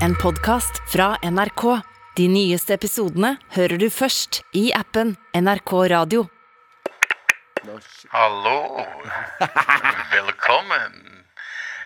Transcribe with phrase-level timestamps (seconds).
[0.00, 1.62] En podkast fra NRK.
[2.16, 6.26] De nyeste episodene hører du først i appen NRK Radio.
[8.12, 8.84] Hallo.
[10.14, 11.00] Velkommen.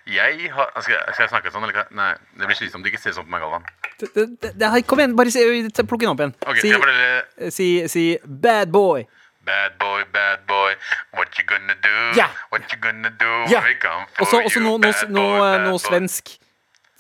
[0.08, 1.76] Jeg har Skal jeg, skal jeg snakke sånn, eller?
[1.76, 1.86] hva?
[1.96, 2.10] Nei,
[2.40, 2.86] det blir slitsomt.
[2.88, 3.68] Ikke se sånn på meg, Galvan.
[3.98, 5.44] Det, det, det, her, kom igjen, bare si,
[5.84, 6.34] plukk den opp igjen.
[6.46, 9.04] Ok, si, jeg bare si, si bad boy.
[9.48, 10.74] Bad boy, bad boy,
[11.16, 11.94] what you gonna do?
[12.18, 12.26] Ja.
[12.52, 13.30] What you gonna do?
[13.48, 13.62] Ja.
[13.64, 15.84] We come for Også, også you, noe no, bad boy, bad noe boy.
[15.86, 16.34] svensk.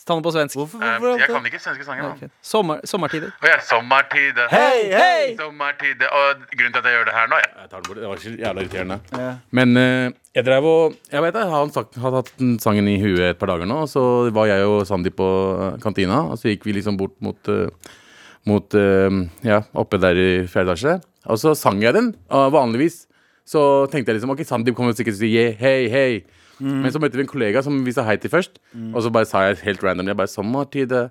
[0.08, 0.56] Ta den på svensk.
[0.56, 2.04] Hvorfor, hvorfor jeg kan ikke svenske sanger.
[2.14, 2.30] Okay.
[2.40, 3.34] Sommer, sommertider.
[3.44, 4.38] Å ja, sommertid.
[4.48, 5.34] Hei, hei!
[5.36, 6.08] Sommertider.
[6.08, 7.98] Og grunnen til at jeg gjør det her nå jeg, Jeg tar den bort.
[8.00, 9.26] Det var ikke jævla irriterende.
[9.58, 10.06] Men uh,
[10.38, 13.42] jeg drev og Jeg vet jeg har sagt, har hatt den sangen i huet et
[13.42, 13.82] par dager nå.
[13.92, 15.28] Så var jeg og Sandi på
[15.66, 17.68] eh, kantina, og så gikk vi liksom bort mot uh,
[18.48, 20.96] Mot uh, Ja, oppe der i fjerde etasje.
[21.28, 22.14] Og så sang jeg den.
[22.32, 23.02] Og vanligvis
[23.48, 23.60] så
[23.92, 26.37] tenkte jeg liksom Ok, Sandeep kommer sikkert til å si yeah, hei, hei.
[26.60, 28.58] Men så møtte vi en kollega som vi sa hei til først.
[28.94, 31.10] Og så bare sa jeg helt random Jeg bare 'Sommertid'.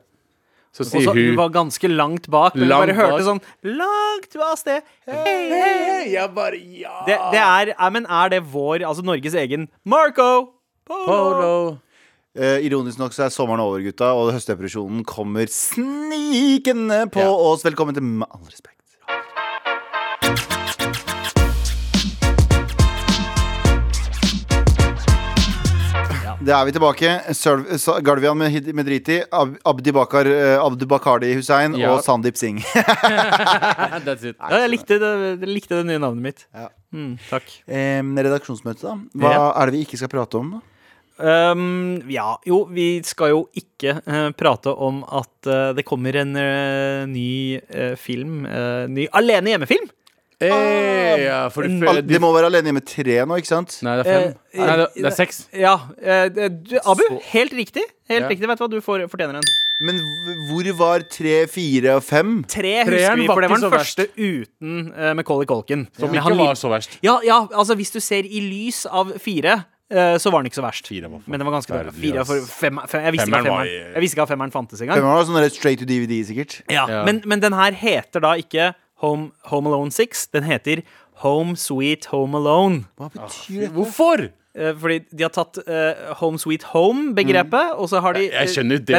[0.74, 3.26] Så sier så hun hun var ganske langt bak, men Langt du bare hørte bak.
[3.26, 3.42] sånn
[3.78, 4.82] langt av sted.
[5.08, 5.16] Hei,
[5.50, 5.50] hei.
[5.88, 7.00] Hei, jeg bare ja!
[7.08, 10.52] Det, det er, er, men er det vår, altså Norges egen Marco
[10.86, 11.06] Polo?
[11.08, 11.78] Polo.
[12.38, 17.32] Eh, ironisk nok så er sommeren over, gutta, og høstdepresjonen kommer snikende på Ja.
[17.34, 17.64] oss.
[17.64, 18.77] Velkommen til Med all respekt.
[26.48, 27.10] Det er vi tilbake.
[28.08, 31.90] Galvian Medriti, Ab Abdi Bakar, eh, Abdu Bakardi Hussein Ja.
[31.92, 32.62] og Sandeep Singh.
[34.06, 34.38] That's it.
[34.40, 35.10] Ja, jeg likte det,
[35.42, 36.46] jeg likte det nye navnet mitt.
[36.56, 36.70] Ja.
[36.96, 37.52] Mm, takk.
[37.68, 38.96] Eh, redaksjonsmøte, da.
[39.20, 39.44] Hva Ja.
[39.60, 40.56] er det vi ikke skal prate om?
[40.56, 40.64] da?
[41.20, 46.36] Um, ja, jo, vi skal jo ikke uh, prate om at uh, det kommer en
[46.38, 47.60] uh, ny
[47.98, 48.46] film.
[48.94, 49.90] ny Alene hjemme-film.
[50.38, 53.80] Eh, ja, for du Al- Det må være Alene hjemme tre nå, ikke sant?
[53.86, 54.34] Nei, det er fem.
[54.54, 55.40] Eh, Nei, det, det er seks.
[55.58, 55.72] Ja.
[55.98, 57.86] eh, du, Abu, helt riktig.
[58.08, 58.28] Helt Ja.
[58.30, 59.48] riktig, Vet du hva, du får, fortjener en.
[59.80, 59.98] Men
[60.50, 62.44] hvor var tre, fire og fem?
[62.50, 65.88] Tre husker vi, for det var den så første uten uh, Macauley Culkin.
[65.98, 66.22] Som ja.
[66.22, 66.98] ikke var så verst.
[67.06, 69.60] Ja, ja, altså hvis du ser i lys av fire,
[69.92, 70.90] eh, så var den ikke så verst.
[70.90, 71.94] Fire var Men den var ganske dårlig.
[71.94, 74.98] Fire for fem, fem, jeg, visste Femmeren var jeg visste ikke at femmeren fantes engang.
[74.98, 76.62] Femmeren var sånn straight to DVD, sikkert.
[76.70, 77.04] Ja, Ja.
[77.06, 80.28] Men, men den her heter da ikke Home, Home Alone 6.
[80.34, 80.82] Den heter
[81.24, 82.86] Home Sweet Home Alone.
[82.98, 83.72] Hva betyr det?
[83.74, 84.28] Hvorfor?
[84.58, 88.50] Eh, fordi de har tatt uh, Home Sweet Home-begrepet, og så har de Jeg- jeg
[88.56, 88.96] skjønner det, Det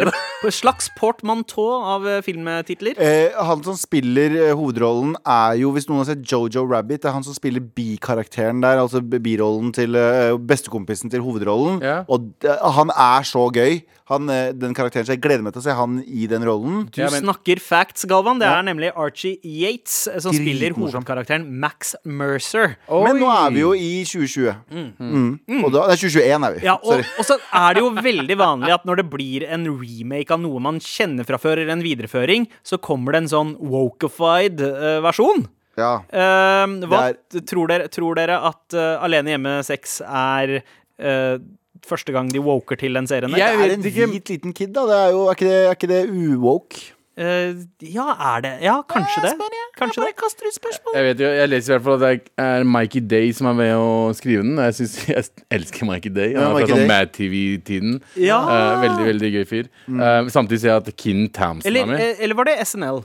[0.46, 2.94] er slags portmanteau av uh, filmtitler.
[3.02, 7.10] Eh, han som spiller uh, hovedrollen, er jo, hvis noen har sett Jojo Rabbit, det
[7.10, 11.82] er han som spiller bikarakteren der, altså birollen til eh, bestekompisen til hovedrollen.
[11.82, 12.04] Yeah.
[12.08, 12.30] Og
[12.78, 15.04] han er så gøy, han, eh, den karakteren.
[15.04, 16.90] Så jeg gleder meg til å se han i den rollen.
[16.90, 18.38] Du Ja, men- snakker facts, Galvan.
[18.40, 18.58] Det Ja.
[18.58, 22.76] er nemlig Archie Yates som som spiller hovedkarakteren Max Mercer.
[22.88, 24.54] Men nå er vi jo i 2020.
[24.98, 25.64] Mm.
[25.64, 26.60] Og da, nei, 2021 er vi.
[26.64, 27.04] Ja, og, Sorry.
[27.18, 30.60] og så er det jo veldig vanlig at når det blir en remake av noe
[30.60, 35.46] man kjenner fra før, eller en videreføring, så kommer det en sånn wokified uh, versjon.
[35.76, 36.00] Ja.
[36.12, 37.40] Uh, hva er...
[37.46, 40.62] tror, dere, tror dere at uh, Alene hjemme 6 er
[40.98, 41.38] eh,
[41.86, 43.30] første gang de woker til den serien?
[43.36, 44.06] Jeg Det er en ikke.
[44.12, 44.86] hvit liten kid, da.
[44.88, 46.86] Det er, jo, er ikke det, er ikke det uwoke?
[47.18, 48.04] Uh, ja,
[48.36, 49.32] er det Ja, kanskje det.
[49.76, 50.12] Kanskje det.
[50.94, 53.56] Jeg vet jo, jeg leser i hvert fall at det er Mikey Day som er
[53.58, 54.54] med å skrive den.
[54.62, 56.36] Jeg, synes, jeg elsker Mikey Day.
[56.38, 57.98] Han er fra sånn Mad TV-tiden.
[58.22, 58.38] Ja.
[58.46, 59.70] Uh, veldig, veldig gøy fyr.
[59.90, 62.22] Uh, samtidig ser jeg at Kin Tamsen Eller, er med.
[62.22, 63.02] eller var det SNL?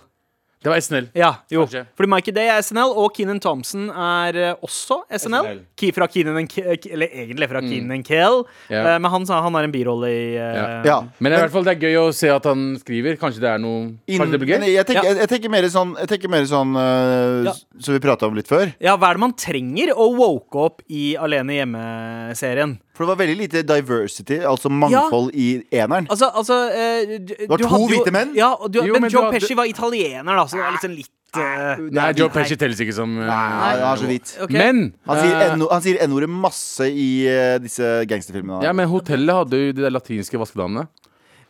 [0.63, 1.09] Det var SNL.
[1.13, 1.66] Ja, jo.
[1.66, 1.81] Kanskje.
[2.00, 5.44] Fordi Mikey Day er SNL, og Keenan Thompson er eh, også SNL.
[5.44, 5.59] SNL.
[5.78, 8.40] Ki- Fra Keenan and Ke eller egentlig fra Keenan and Kel.
[8.72, 8.84] Ja.
[8.94, 10.68] Eh, men han sa han har en birolle i eh, Ja.
[10.88, 10.97] Ja.
[11.19, 13.18] Men i hvert fall det er gøy å se at han skriver.
[13.19, 14.69] Kanskje det er noe Kanskje det blir gøy?
[14.72, 17.51] jeg, tenker, jeg, jeg tenker mer sånn, jeg tenker mer sånn øh, Ja.
[17.57, 18.72] s- Som vi prata om litt før.
[18.80, 22.78] Ja, hva er det man trenger å woke opp i Alene hjemme-serien?
[22.94, 26.06] For det var veldig lite diversity, altså mangfold, i eneren.
[26.14, 28.36] Altså, altså eh, du, var du to hadde jo- hvite menn.
[28.38, 30.66] Ja, og du, Jo, men, men du Joe hadde- Pesci var italiener, da, så det
[30.68, 31.09] var liksom litt
[31.42, 34.36] eh, Nei, Joe Pesci telles ikke som eh, Nei, han er så hvit.
[34.46, 34.54] ok.
[34.54, 38.62] Men Han sier eh, N- han sier N-ordet masse i øh, disse gangsterfilmene.
[38.68, 40.86] Ja, men hotellet hadde jo de der latinske vaskedamene.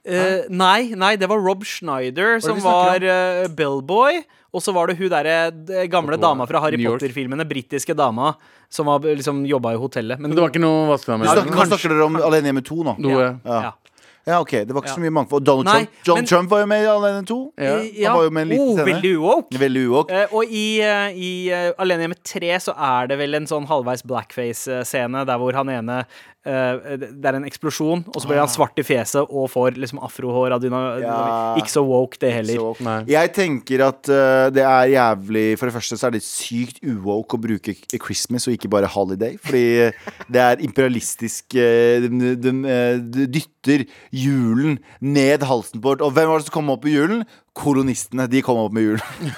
[0.04, 4.24] Eh, nei, nei, det var Rob Schneider som vi snakker var uh, Bellboy.
[4.54, 7.00] Og så var det hun derre d- gamle dama fra Harry New York.
[7.02, 8.34] Potter-filmene, britiske dama,
[8.74, 10.18] som var, liksom jobba i hotellet.
[10.20, 11.28] Men Men det var ikke noe vaskedame.
[11.28, 12.96] Nå snakker, nå snakker dere om Alene hjemme 2 nå.
[13.06, 13.20] Ja.
[13.46, 13.60] Ja.
[13.68, 13.72] ja.
[14.32, 14.96] ja, ok, Det var ikke Ja.
[14.98, 15.42] så mye mangfold.
[15.44, 17.38] Og Donald Nei, Trump John men- Trump var jo med i Alene 2.
[17.62, 17.76] Ja.
[18.10, 18.88] Han var jo med en liten oh, scene.
[18.94, 19.60] veldig uwoke.
[19.62, 20.22] Veldig uwoke.
[20.24, 23.68] Eh, og i, eh, i eh, Alene hjemme 3 så er det vel en sånn
[23.70, 26.06] halvveis blackface-scene der hvor han ene eh,
[26.44, 30.58] Det er en eksplosjon, og så blir han svart i fjeset og får liksom afrohår
[30.58, 31.18] av dyna Ja.
[31.60, 32.60] Ikke så woke, det heller.
[32.60, 32.96] Woke.
[33.10, 37.38] Jeg tenker at uh, det er jævlig For det første så er det sykt uwoke
[37.38, 39.38] å bruke Christmas og ikke bare holiday.
[39.42, 39.64] Fordi
[40.34, 46.04] det er imperialistisk eh, de, de, eh, de dytter julen ned halsen på vårt.
[46.06, 47.24] Og hvem var det som kom opp i julen?
[47.54, 48.26] Kolonistene.
[48.32, 49.34] De kom opp med julen.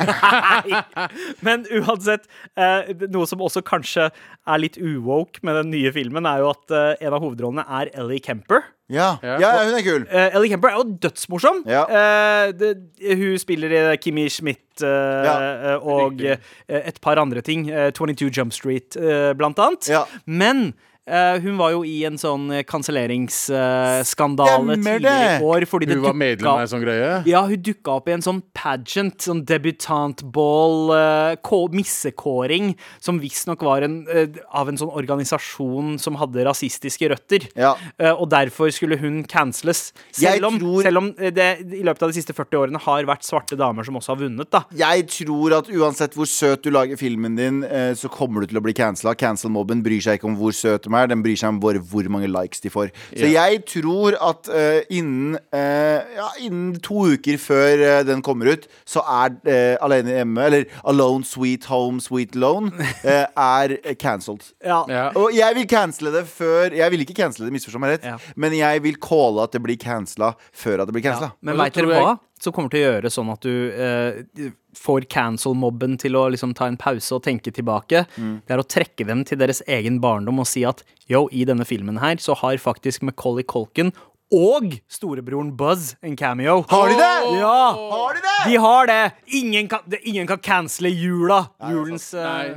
[1.45, 6.43] Men uansett, eh, noe som også kanskje er litt uwoke med den nye filmen, er
[6.43, 8.63] jo at eh, en av hovedrollene er Ellie Kemper.
[8.91, 9.35] Ja, Ja.
[9.41, 10.03] ja hun er kul.
[10.07, 11.63] Eh, Ellie Kemper er jo dødsmorsom.
[11.69, 11.83] Ja.
[11.89, 12.71] Eh, det,
[13.17, 17.67] hun spiller i Kimmy Schmidt Ja, og eh, et par andre ting.
[17.71, 19.87] eh, 22 Jump Street, eh, blant annet.
[19.91, 20.05] Ja.
[20.25, 20.69] Men
[21.07, 25.65] eh, hun var jo i en sånn eh, kanselleringsskandale tidligere i år.
[25.69, 27.11] Fordi det Hun var medlem av en sånn greie.
[27.29, 31.35] ja, hun dukka opp i en sånn pageant, sånn debutantball, uh,
[31.75, 37.47] missekåring, som visstnok var en, eh, av en sånn organisasjon som hadde rasistiske røtter.
[37.55, 37.75] Ja.
[37.99, 39.93] Eh, og derfor skulle hun canceles.
[40.11, 43.03] Selv om, tror- selv om eh, det i løpet av de siste 40 årene har
[43.05, 44.63] vært svarte damer som også har vunnet, da.
[44.75, 48.57] Jeg tror at uansett hvor søt du lager filmen din, eh, så kommer du til
[48.59, 49.15] å bli cancela.
[49.15, 52.07] Cancel-mobben bryr seg ikke om hvor søt du er, den bryr seg om hvor, hvor
[52.13, 52.91] mange likes de får.
[53.11, 58.53] Så jeg tror at uh, innen, uh, ja, innen to uker før uh, den kommer
[58.55, 59.35] ut, så er
[59.83, 62.71] Alene hjemme, eller Alone Sweet Home Sweet Alone,
[63.03, 64.43] eh, er cancelled.
[64.63, 64.83] Ja.
[64.89, 65.07] Ja.
[65.17, 68.17] Og jeg vil cancele det før Jeg vil ikke cancele det, misforstå meg rett, Ja.
[68.35, 71.33] men jeg vil calle at det blir cancela før at det blir cancela.
[71.41, 72.15] Men veit dere hva
[72.45, 76.69] som kommer til å gjøre sånn at du eh, får cancel-mobben til å liksom ta
[76.69, 78.05] en pause og tenke tilbake?
[78.15, 78.35] Mm.
[78.45, 81.67] Det er å trekke dem til deres egen barndom og si at yo, i denne
[81.67, 83.93] filmen her så har faktisk Macaulay Culkin
[84.33, 86.63] og storebroren Buzz en cameo.
[86.69, 87.37] Har de det?
[87.37, 87.59] Ja!
[87.91, 88.31] Har de det?
[88.49, 89.11] De har det!
[89.37, 91.43] Ingen kan, det, ingen kan cancele jula.
[91.69, 92.07] Julens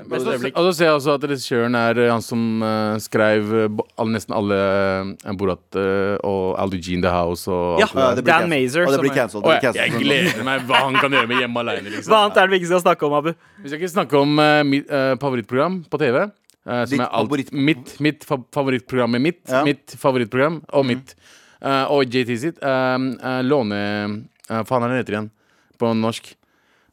[0.09, 0.57] beste øyeblikk.
[0.57, 4.35] og så ser jeg også at regissøren er eh, han som uh, skrev uh, nesten
[4.35, 4.59] alle
[5.29, 5.79] uh, Borat
[6.25, 8.47] og Aldi Jean the House og Ja, alt det der.
[8.47, 8.51] Dan.
[8.51, 8.87] Mazer.
[8.89, 9.45] Og det blir cancelled.
[9.45, 11.89] Oh, det jeg, jeg gleder meg hva han kan gjøre med Hjemme alene.
[11.89, 12.19] Hva Liksom.
[12.19, 13.33] annet er det vi ikke skal snakke om, Abu?
[13.63, 14.39] Vi skal ikke snakke om
[14.69, 14.89] mitt
[15.21, 16.29] favorittprogram på TV.
[16.69, 19.43] som Ditt er alt, favoritt- mitt, mitt fa favorittprogram er mitt.
[19.49, 19.63] Ja.
[19.69, 21.15] Mitt favorittprogram og mitt.
[21.61, 22.61] Eh, og JT sitt.
[22.63, 23.81] Uh, uh, låne...
[24.49, 25.33] Uh, faen er det heter igjen
[25.79, 26.31] på norsk?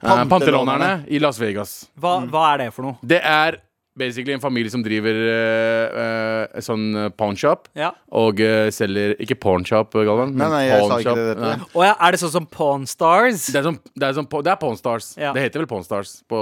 [0.01, 0.29] Uh, Pantelånerne.
[0.29, 1.85] Pantelånerne i Las Vegas.
[1.97, 2.31] Hva, Mm.
[2.33, 2.97] hva er det for noe?
[3.01, 3.61] Det er
[3.95, 7.69] basically en familie som driver uh, eh, sånn uh, pawnshop.
[7.79, 7.93] Ja.
[8.11, 8.41] Og
[8.75, 10.33] selger Ikke pornshop, Galvan.
[10.35, 11.47] Nei, men nei, jeg sa ikke det, dette.
[11.47, 11.69] Nei.
[11.71, 13.45] Og ja, er det sånn som Pawnstars?
[13.53, 14.75] Det er, sånn, det, er sånn, det er Pawn
[15.15, 15.31] Ja.
[15.31, 16.41] Det heter vel Pawnstars på,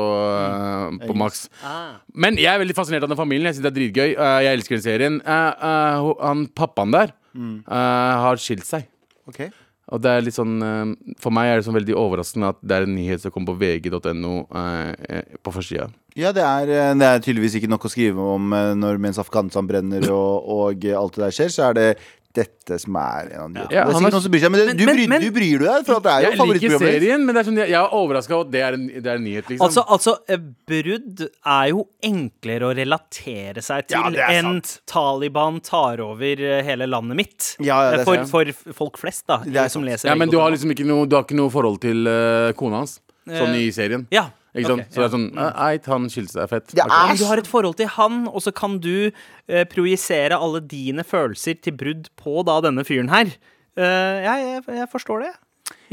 [0.93, 0.99] Mm.
[1.05, 1.47] på Max.
[1.63, 1.99] Ah.
[2.09, 3.45] Men jeg er veldig fascinert av den familien.
[3.51, 4.09] Jeg synes det er dritgøy.
[4.17, 5.21] Jeg elsker den serien.
[5.27, 7.63] Han pappaen der Mm.
[7.65, 8.87] eh, har skilt seg.
[9.29, 9.49] Okay.
[9.91, 12.77] Og det er litt sånn eh, For meg er det sånn veldig overraskende at det
[12.77, 15.89] er en nyhet som kommer på vg.no eh, eh, på førstesida.
[16.15, 19.19] Ja, det er, eh, det er tydeligvis ikke nok å skrive om eh, når mens
[19.21, 21.87] Afghanistan brenner og, og alt det der skjer, så er det
[22.33, 24.51] dette som er en av de Ja, det er sikkert er- noen som bryr seg,
[24.51, 26.29] men, det, Men- du, bryr, men- du bryr du deg, for at det er jo
[26.31, 28.73] Jeg liker serien, men det er sånn, jeg, jeg er overraska over at det er
[28.73, 29.65] en, det er en nyhet, liksom.
[29.67, 30.37] Altså, altså, eh,
[30.67, 34.61] brudd er jo enklere å relatere seg til Ja, enn.
[34.89, 37.55] Taliban tar over eh, hele landet mitt.
[37.59, 39.37] Ja, ja, det er Eh, for, for folk flest, da.
[39.45, 41.49] Det er som leser ja, men du har liksom ikke noe, du har ikke noe
[41.53, 42.99] forhold til uh, kona hans.
[43.27, 44.07] Sånn i serien.
[44.11, 44.25] Ja.
[44.53, 44.89] Ikke sant?
[44.93, 46.49] Så det er sånn eh, Eit, han skilte seg.
[46.51, 46.75] Fett.
[46.77, 46.93] Ja, Ok.
[47.09, 51.05] Men du har et forhold til han, og så kan du eh, projisere alle dine
[51.07, 53.33] følelser til brudd på da denne fyren her.
[53.73, 55.33] Eh, jeg, jeg, jeg forstår det.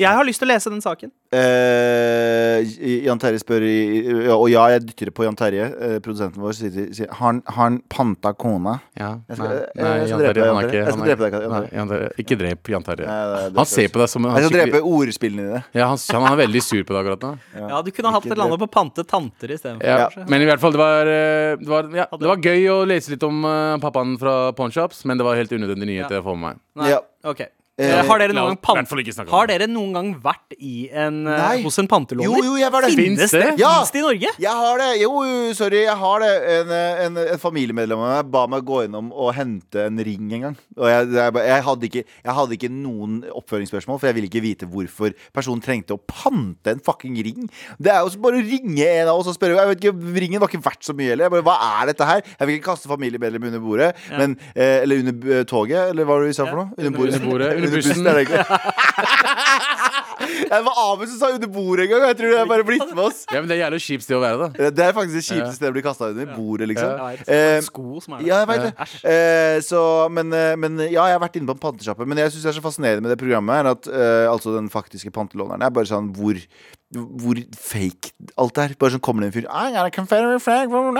[0.00, 1.10] Jeg har lyst til å lese den saken.
[1.30, 2.64] Eh,
[3.04, 6.54] Jan Terje spør ja, Og ja, jeg dytter det på Jan Terje, eh, produsenten vår.
[6.56, 8.80] Sier, sier, har han- har han panta kona?
[8.98, 10.70] Ja, Jeg skal- nei, jeg- jeg skal Jan drepe Terje, han Jan er Terje.
[10.70, 11.72] ikke Jeg skal drepe deg, Jan Nei, Terje.
[11.78, 12.08] Jan Terje.
[12.18, 13.06] Ikke drep Jan Terje.
[13.06, 15.64] Nei, Han ser på deg som en Jeg han skal drepe ordspillene dine.
[15.74, 17.38] ja, han, han er veldig sur på deg akkurat nå.
[17.68, 19.82] Ja, Du kunne hatt et eller annet på pante tanter istedenfor.
[19.84, 20.28] Ja, kanskje.
[20.28, 23.10] men i hvert fall, det var, eh, det var, ja, det var gøy å lese
[23.10, 26.20] litt om uh, pappaen fra Pawnshops, men det var helt unødvendig nyhet Ja.
[26.20, 26.58] å få med meg.
[26.76, 26.88] Nei.
[26.90, 27.00] Ja.
[27.80, 31.78] Eh, Eh, har, dere noen gang har dere noen gang vært i en, eh, hos
[31.80, 32.28] en pantelåner?
[32.28, 32.92] Jo, jo, jeg var det.
[32.94, 33.60] Finnes Finnes det?
[33.60, 33.72] Ja.
[33.80, 34.32] Finnes det i Norge?
[34.44, 34.88] Jeg har det.
[35.00, 36.30] Jo, jo, sorry, jeg har det.
[36.54, 36.74] En,
[37.06, 40.58] en, en familiemedlem av meg ba meg gå innom og hente en ring en gang.
[40.76, 44.44] Og jeg, jeg, jeg, hadde ikke, jeg hadde ikke noen oppføringsspørsmål, for jeg ville ikke
[44.44, 47.48] vite hvorfor personen trengte å pante en fucking ring.
[47.80, 49.58] Det er jo så bare å ringe en av oss og spørre.
[49.60, 51.28] Jeg vet ikke, Ringen var ikke verdt så mye heller.
[51.28, 52.24] Jeg bare, Hva er dette her?
[52.36, 53.90] Jeg vil ikke kaste familiemedlem under bordet.
[54.10, 56.70] Men, eh, eller under eh, toget, eller hva var det vi sa for noe?
[56.76, 57.20] Under bordet.
[57.20, 58.06] Under bordet, under bussen.
[58.06, 58.44] er det egentlig.
[60.50, 62.02] Det var Abu som sa under bordet en gang.
[62.10, 63.22] Jeg tror det er bare blitt med oss.
[63.30, 64.70] Ja, men Det er jævlig kjipt sted å være, da.
[64.76, 66.32] Det er faktisk det kjipeste stedet å bli kasta under.
[66.36, 66.90] Bordet, liksom.
[66.90, 67.30] Ja, jeg vet.
[67.36, 68.72] Eh, sko som er ja, jeg vet det.
[68.84, 68.96] Æsj.
[69.14, 72.08] Eh, så, men, eh, men ja, jeg har vært inne på en pantesjappe.
[72.10, 74.68] Men jeg syns det er så fascinerende med det programmet, her at eh, altså den
[74.72, 76.38] faktiske pantelåneren er bare sånn hvor
[76.90, 78.72] hvor fake alt er.
[78.80, 80.96] Bare sånn kommer det en fyr I got a Confederate flag from.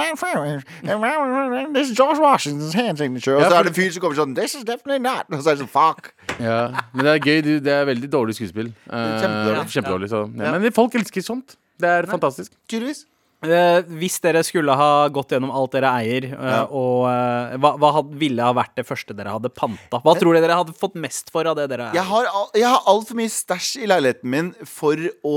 [1.74, 3.36] This is George Washington's hand signature.
[3.36, 5.26] Og så er det en fyr som kommer sånn This is definitely not.
[5.30, 6.12] Og så er det sånn fuck.
[6.38, 6.60] Ja,
[6.94, 7.60] men det er gøy.
[7.66, 8.70] Det er veldig dårlig skuespill.
[8.86, 9.66] Eh, kjempedårlig.
[9.74, 10.22] kjempedårlig så.
[10.38, 10.52] Ja.
[10.52, 10.58] Ja.
[10.62, 11.56] Men folk elsker sånt.
[11.80, 12.54] Det er fantastisk.
[12.70, 13.06] Tydeligvis.
[13.42, 16.58] Eh, hvis dere skulle ha gått gjennom alt dere eier, uh, Ja.
[16.68, 20.02] og uh, hva, hva had, ville ha vært det første dere hadde panta?
[20.04, 21.96] Hva tror dere dere hadde fått mest for av det dere eier?
[21.96, 25.36] Jeg har, al- jeg har altfor mye stæsj i leiligheten min for å,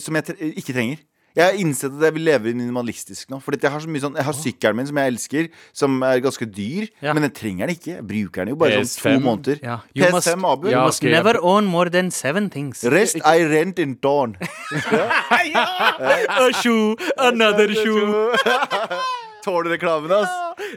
[0.00, 1.02] som jeg tre ikke trenger.
[1.36, 3.38] Jeg har innsett at jeg vil leve minimalistisk nå.
[3.44, 6.22] Fordi jeg har så mye sånn Jeg har sykkelen min som jeg elsker, som er
[6.24, 6.88] ganske dyr.
[7.04, 7.12] Ja.
[7.12, 7.92] Men jeg trenger den ikke.
[7.98, 9.60] Jeg bruker den jo bare sånn to måneder.
[9.62, 9.76] Ja.
[9.94, 10.70] You must- PS5 Abu.
[10.72, 12.82] You Must never own more than seven things.
[12.84, 14.36] Rest I rent in dawn.
[16.40, 18.36] A shoe, another shoe.
[19.46, 20.28] Tåler reklamen, ass.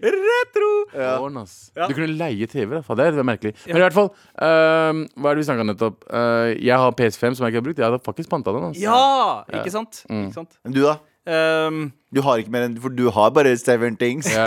[0.03, 0.71] Retro.
[0.93, 1.55] Tårn, ass.
[1.75, 2.95] Du kunne leie TV, da.
[2.99, 3.53] Det er merkelig.
[3.67, 4.09] Men i hvert fall,
[4.41, 6.03] ehm, hva er det vi snakka nettopp?
[6.09, 7.79] Eh, jeg har PS5 som jeg ikke har brukt.
[7.81, 8.69] Jeg hadde faktisk panta den.
[8.71, 8.81] ass.
[8.81, 10.03] Ja, ikke sant?
[10.09, 10.59] Ikke sant?
[10.63, 10.97] Men du, da?
[11.29, 14.25] Um, Du har ikke mer enn For du har bare seven things.
[14.33, 14.45] Ja.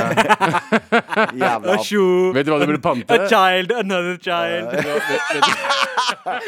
[1.38, 3.06] Jævla a shoe, Vet du hva du burde pante?
[3.14, 4.70] a child, another child.
[4.72, 6.42] Du vet- vet-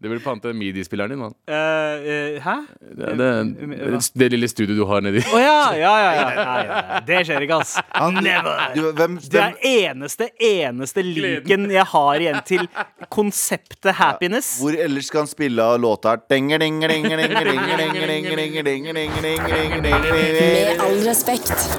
[0.00, 1.34] Du burde pante midi-spilleren din, mann.
[1.44, 2.54] Uh, uh, hæ?
[2.96, 5.20] Det, det, det lille studioet du har nedi.
[5.28, 6.12] Å ja, ja, ja.
[6.16, 6.28] ja.
[6.40, 7.74] Nei, det skjer ikke, ass.
[8.16, 8.62] Never.
[8.78, 9.58] du, hvem, Det er
[9.90, 12.64] eneste, eneste linken jeg har igjen til
[13.12, 14.54] konseptet happiness.
[14.62, 18.70] Hvor ellers skal han spille av låta dinger, dinger, dinger, dinger, dinger, dinger, dinger, dinger,
[18.70, 21.78] dinger, dinger, Med all respekt.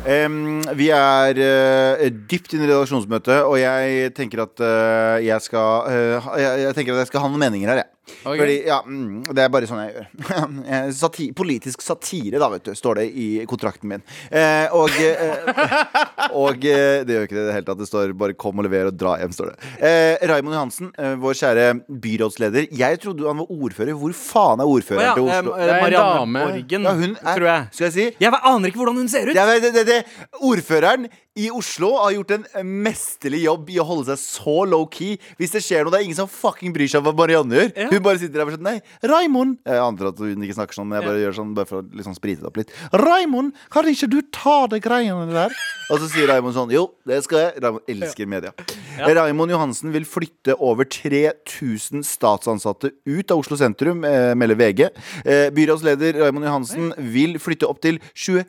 [0.00, 5.90] Um, vi er uh, dypt inne i redaksjonsmøtet, og jeg tenker at uh, jeg skal
[5.90, 7.90] uh, jeg, jeg tenker at jeg skal ha noen meninger her, jeg.
[8.24, 8.36] Ok.
[8.36, 10.06] Fordi, ja, mm, Det er bare sånn jeg gjør.
[10.70, 14.02] Eh, Sati politisk satire, da, vet du, står det i kontrakten min.
[14.30, 15.50] Eh, og eh,
[16.42, 17.80] og eh, det gjør ikke det i det hele tatt.
[17.80, 19.70] Det står bare 'kom og lever og dra hjem', står det.
[19.80, 21.66] Eh, Raymond Johansen, eh, vår kjære
[22.06, 22.68] byrådsleder.
[22.76, 23.94] Jeg trodde han var ordfører.
[23.98, 25.56] Hvor faen er ordføreren oh, ja, til Oslo?
[25.56, 26.44] Det er Marianne.
[26.44, 27.66] Borgen, Ja, hun er, tror jeg.
[27.72, 28.06] Skal jeg si?
[28.20, 29.34] Jeg aner ikke hvordan hun ser ut.
[29.34, 30.00] Det, er- det, det, det.
[30.40, 32.44] Ordføreren i Oslo har gjort en
[32.82, 35.14] mesterlig jobb i å holde seg så low-key.
[35.38, 37.70] Hvis det skjer noe, det er ingen som fucking bryr seg om hva Marianne gjør.
[37.70, 37.86] Ja.
[37.92, 38.74] Hun bare sitter der og er sånn Nei,
[39.06, 41.80] Raimond Jeg antar at hun ikke snakker sånn, men jeg bare gjør sånn bare for
[41.80, 42.74] å liksom sprite det opp litt.
[43.04, 45.54] Raimond, kan ikke du ta de greiene der?
[45.90, 47.62] Og så sier Raimond sånn Jo, det skal jeg.
[47.62, 48.54] Raimond elsker media.
[49.00, 54.88] Raimond Johansen vil flytte over 3000 statsansatte ut av Oslo sentrum, eh, melder VG.
[55.24, 58.44] Eh, byrådsleder Raimond Johansen vil flytte opp til 20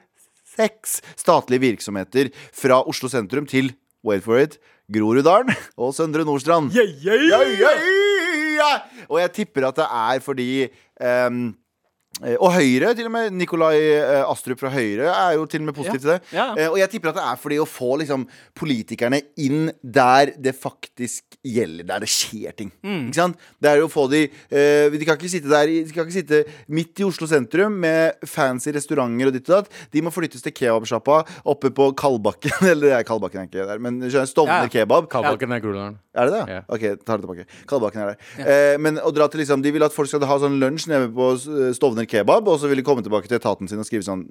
[0.58, 3.74] seks statlige virksomheter fra Oslo sentrum til
[4.06, 4.58] wait for it,
[4.92, 6.72] Groruddalen og Søndre Nordstrand.
[6.76, 7.28] Yeah, yeah.
[7.30, 7.52] yeah.
[7.60, 7.72] ja,
[8.58, 8.72] ja.
[9.10, 11.30] Og jeg tipper at det er fordi eh,
[12.38, 13.32] og Høyre, til og med.
[13.34, 16.20] Nikolai eh, Astrup fra Høyre er jo til og med positiv til det.
[16.36, 16.52] Ja.
[16.54, 20.54] Eh, og jeg tipper at det er fordi å få liksom, politikerne inn der det
[20.60, 22.70] faktisk gjelder, der det skjer ting.
[22.86, 23.08] Mm.
[23.10, 23.42] Ikke sant?
[23.62, 26.18] Det er jo å få de eh, De kan ikke sitte der De kan ikke
[26.20, 29.82] sitte midt i Oslo sentrum med fancy restauranter og ditt og datt.
[29.94, 32.54] De må flyttes til kebabsjappa oppe på Kalbakken.
[32.72, 34.74] Eller det er Kalbakken er ikke der, men skjønner Stovner Ja, ja.
[34.78, 35.10] kebab.
[35.12, 35.98] Kalbakken er Groruddalen.
[36.12, 36.44] Er det det?
[36.52, 36.62] Ja.
[36.68, 37.46] Ok, tar det tilbake.
[37.70, 38.32] Kalbakken er der.
[38.44, 41.08] Eh, men å dra til liksom De vil at folk skal ha sånn lunsj nede
[41.16, 44.06] på eh, Stovner kebab, og så vil de komme tilbake til etaten sin og skrive
[44.06, 44.26] sånn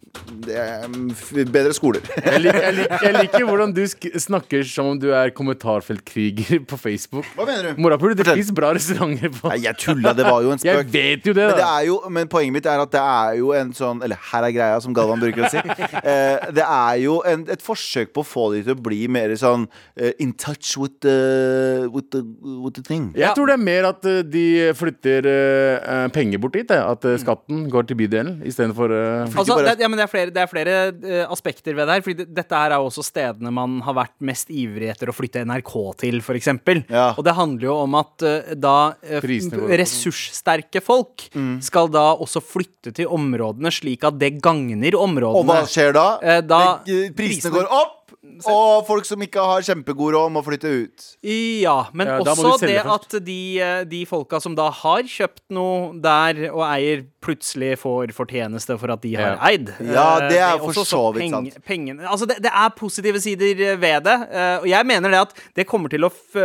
[0.45, 1.11] det er, mm,
[1.51, 2.05] Bedre skoler.
[2.21, 6.63] Jeg liker, jeg, liker, jeg liker hvordan du sk snakker som om du er kommentarfeltkriger
[6.69, 7.29] på Facebook.
[7.37, 7.83] Hva mener du?
[7.83, 10.71] Morapuler, det fins bra restauranter på Nei, jeg tulla, det var jo en spøk.
[10.71, 11.71] Jeg vet jo det, Men, det da.
[11.79, 14.55] er jo, men poenget mitt er at det er jo en sånn Eller her er
[14.55, 15.61] greia, som Galvan bruker å si.
[16.01, 19.33] Eh, det er jo en, et forsøk på å få de til å bli mer
[19.39, 22.23] sånn uh, in touch with the, with the,
[22.63, 23.11] with the thing.
[23.19, 24.45] Jeg tror det er mer at eh, de
[24.77, 26.73] flytter uh, penger bort dit.
[26.75, 27.19] At eh,
[27.69, 30.77] går til bydelen istedenfor uh, Altså, bare- det, ja, det er flere, det er flere
[30.95, 32.05] uh, aspekter ved det her.
[32.07, 35.17] Fordi det, dette her er jo også stedene man har vært mest ivrig etter å
[35.17, 36.49] flytte NRK til, f.eks.
[36.89, 37.11] Ja.
[37.19, 39.69] Og det handler jo om at uh, da eh, opp.
[39.83, 41.27] ressurssterke folk
[41.65, 45.41] skal da også flytte til områdene, slik at det gagner områdene.
[45.43, 46.07] Og hva skjer da?
[46.23, 48.00] Eh, da- eh, prisene prisene- går opp,
[48.47, 51.07] og folk som ikke har kjempegod råd, må flytte ut.
[51.23, 53.15] Ja, men Ja, også det først.
[53.15, 58.13] at de, eh, de folka som da har kjøpt noe der og eier, plutselig får
[58.17, 59.47] fortjeneste for at de har Ja.
[59.51, 59.69] eid.
[59.81, 61.65] Ja, Eh, det er for så vidt peng- sant.
[61.65, 64.19] Pengene, altså det, det er positive sider eh, ved det,
[64.63, 66.37] og jeg mener det at det kommer til å f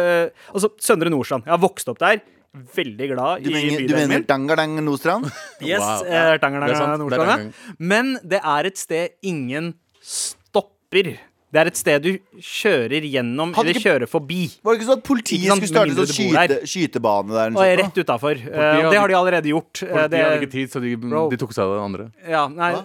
[0.54, 1.44] Altså, Søndre Nordstrand.
[1.46, 2.22] Jeg har vokst opp der.
[2.56, 4.86] Veldig glad Du i mener, du mener min.
[4.86, 5.26] Nordstrand?
[5.62, 6.04] Yes, Wow.
[6.06, 11.18] eh, Det er Det er Nordstrand, Men det er et sted ingen stopper.
[11.56, 12.10] Det er et sted du
[12.44, 14.42] kjører gjennom ikke, eller kjører forbi.
[14.60, 17.56] Var det ikke sånn at politiet skulle starte sånn skyte, skytebane der?
[17.56, 18.36] Og er rett utafor.
[18.44, 19.72] hadde- det har de allerede gjort.
[19.80, 20.92] Politiet Politiet hadde ikke tid, så de,
[21.32, 22.10] de tok seg av det andre.
[22.28, 22.84] ja, nei Hva?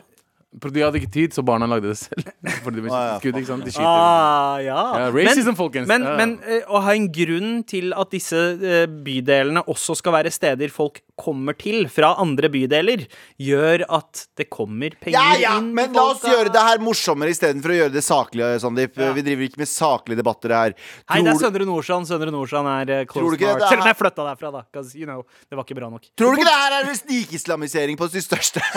[0.74, 2.24] De hadde ikke tid, så barna lagde det selv.
[2.64, 3.64] Fordi de Ah, ja, skudd, ikke sant?
[3.64, 3.86] De skyter.
[3.86, 4.80] ah, ja.
[4.98, 5.86] Ja, racism, men, folkens.
[5.86, 6.16] Men, Ja.
[6.18, 10.68] men eh, å ha en grunn til at disse eh, bydelene også skal være steder
[10.74, 13.04] folk kommer til fra andre bydeler,
[13.40, 15.70] gjør at det kommer penger Ja, ja, inn.
[15.76, 18.96] men la oss gjøre det her morsommere istedenfor å gjøre det saklige, Sandeep.
[19.00, 19.12] Ja.
[19.16, 20.74] Vi driver ikke med saklige debatter her.
[21.10, 22.08] Hei, det er Søndre Nordstrand.
[22.10, 23.66] Søndre Nordstrand er Tror close to heart.
[23.68, 24.62] Selv om jeg flytta derfra, da.
[24.72, 26.08] 'cause, you know, det var ikke bra nok.
[26.16, 28.60] tror du ikke det her er snikislamisering på sitt største?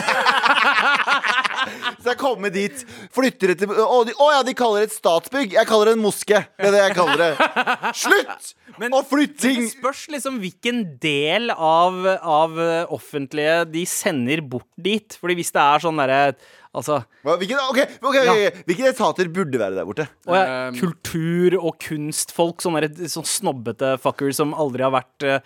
[2.03, 2.81] Så jeg kommer dit,
[3.15, 5.53] flytter det til Å de, å ja, de kaller det et statsbygg.
[5.55, 6.41] Jeg kaller det en moske.
[6.59, 7.29] Det er det jeg kaller det.
[7.95, 8.50] Slutt
[8.81, 9.62] Men- å flytte ting!
[9.69, 12.33] Det spørs liksom hvilken del av, av
[12.63, 15.18] eh, offentlige de sender bort dit.
[15.22, 16.20] Fordi hvis det er sånn derre
[16.74, 20.08] Altså Hva, Hvilke, okay, ok, ok, Hvilke etater burde være der borte?
[20.25, 25.28] og jeg, Um, kultur- og kunstfolk, sånne, sånne sånn snobbete fuckers som aldri har vært
[25.30, 25.40] eh,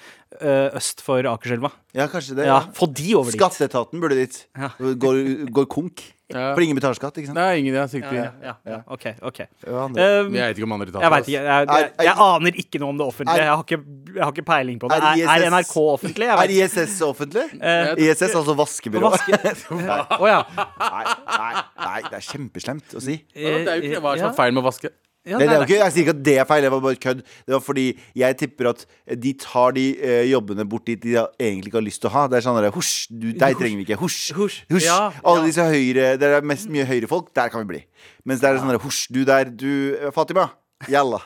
[0.77, 1.71] øst for Akerselva.
[1.95, 2.45] Ja, kanskje det.
[2.45, 2.71] Ja, Ja.
[2.73, 3.39] få de over dit.
[3.39, 4.45] Skatteetaten burde dit.
[4.57, 4.69] Ja.
[4.77, 6.03] Går, går konk.
[6.29, 6.53] Ja.
[6.53, 7.37] For ingen betaler skatt, ikke sant?
[7.39, 9.05] Det er ingen jeg har sikkert Ja, ja, ja, OK.
[9.23, 9.93] ok Um.
[9.95, 11.01] Eh, Jeg vet ikke om andre etater.
[11.05, 11.43] Jeg vet ikke.
[11.47, 13.37] Jeg, jeg, Er- jeg aner ikke noe om det offentlige.
[13.37, 13.79] Er- Jeg har ikke,
[14.17, 14.97] jeg har ikke peiling på det.
[14.97, 16.27] Er Er, er NRK offentlig?
[16.27, 16.51] Jeg Er vet.
[16.51, 17.45] ISS offentlig?
[17.63, 19.07] Eh, ISS, altså vaskebyrå.
[19.15, 19.39] Vaske-
[20.19, 20.43] Å ja.
[20.57, 23.23] Nei, nei, nei, det er kjempeslemt å si.
[23.33, 24.29] Det er jo ikke hva som Ja.
[24.31, 24.91] er feil med å vaske.
[25.27, 26.83] Ja, Det, det er jo nei, jeg sier ikke at det er feil, det var
[26.85, 27.23] bare kødd.
[27.45, 27.85] Det var fordi
[28.23, 28.85] jeg tipper at
[29.25, 32.25] de tar de eh, jobbene bort dit de egentlig ikke har lyst til å ha.
[32.31, 33.99] Det er sånn der, husj, du, deg trenger vi ikke.
[34.01, 34.19] Husj.
[34.37, 34.59] Husj.
[34.71, 34.87] husj.
[34.87, 35.47] Ja, Alle ja.
[35.51, 37.81] disse høyre Det er mest mye høyrefolk, der kan vi bli.
[38.27, 40.51] Mens det er sånn der, husj, du der, du Fatima.
[40.91, 41.19] Jalla.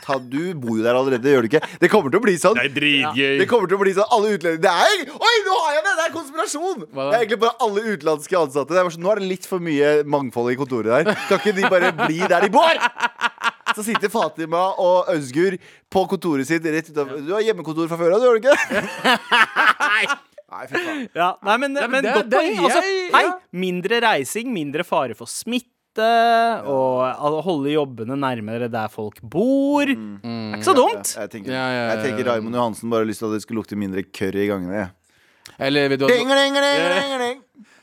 [0.00, 1.60] Ta, du bor jo der allerede, gjør du ikke?
[1.82, 2.56] Det kommer til å bli sånn.
[2.56, 3.34] Det er dritgøy.
[3.42, 5.92] Det kommer til å bli sånn alle utlendinger Det er Oi, nå har jeg det!
[5.98, 6.86] Det er konspirasjon!
[6.86, 7.04] Hva?
[7.04, 8.72] Det er egentlig bare alle utenlandske ansatte.
[8.72, 11.20] Det er sånn, nå er det litt for mye mangfold i kontoret der.
[11.28, 12.80] Kan ikke de bare bli der de bor?
[13.76, 15.56] Så sitter Fatima og Øzgur
[15.92, 18.56] på kontoret sitt rett utenfor Du har hjemmekontor fra før av, du gjør du ikke?
[20.52, 21.04] Nei, fy faen.
[21.16, 22.58] Ja, nei, men, men men det- godt poeng.
[22.66, 22.82] Altså,
[23.14, 23.22] hei,
[23.56, 25.68] mindre reising, mindre fare for smitte.
[26.68, 29.84] Og holde jobbene nærmere der folk bor.
[29.88, 31.14] Det er ikke så dumt.
[31.16, 32.24] Jeg tenker, Ja, ja, ja, ja.
[32.32, 34.86] Raymond Johansen bare har lyst til at det skulle lukte mindre curry i gangene.
[35.60, 37.42] Eller vil du ha Ding, ding, ding, ding, ding.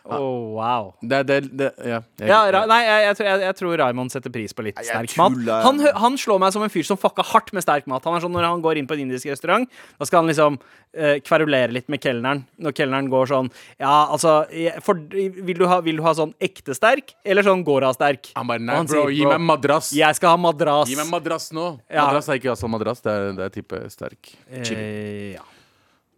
[0.10, 0.94] Oh, wow.
[1.02, 2.00] Det, det, det, ja.
[2.18, 5.12] Jeg- Ja, Ra nei, jeg, jeg, tror- jeg, tror Raymond setter pris på litt sterk
[5.20, 5.36] mat.
[5.66, 8.04] Han, han slår meg som en fyr som fucka hardt med sterk mat.
[8.08, 10.58] Han er sånn Når han går inn på en indisk restaurant, da skal han liksom
[10.96, 12.46] eh, kverulere litt med kelneren.
[12.58, 14.48] Når kelneren går sånn Ja, altså
[14.82, 18.32] for, vil, du ha, vil du ha sånn ekte sterk, eller sånn Gora-sterk?
[18.40, 19.92] Han bare nei, han bro, sier, gi meg madrass.
[19.94, 20.90] Jeg skal ha madrass.
[20.90, 21.68] Gi meg madrass nå.
[21.92, 22.08] Ja.
[22.08, 24.34] Madrass er ikke altså madrass, det er, det er type sterk.
[24.50, 25.46] Eh, ja.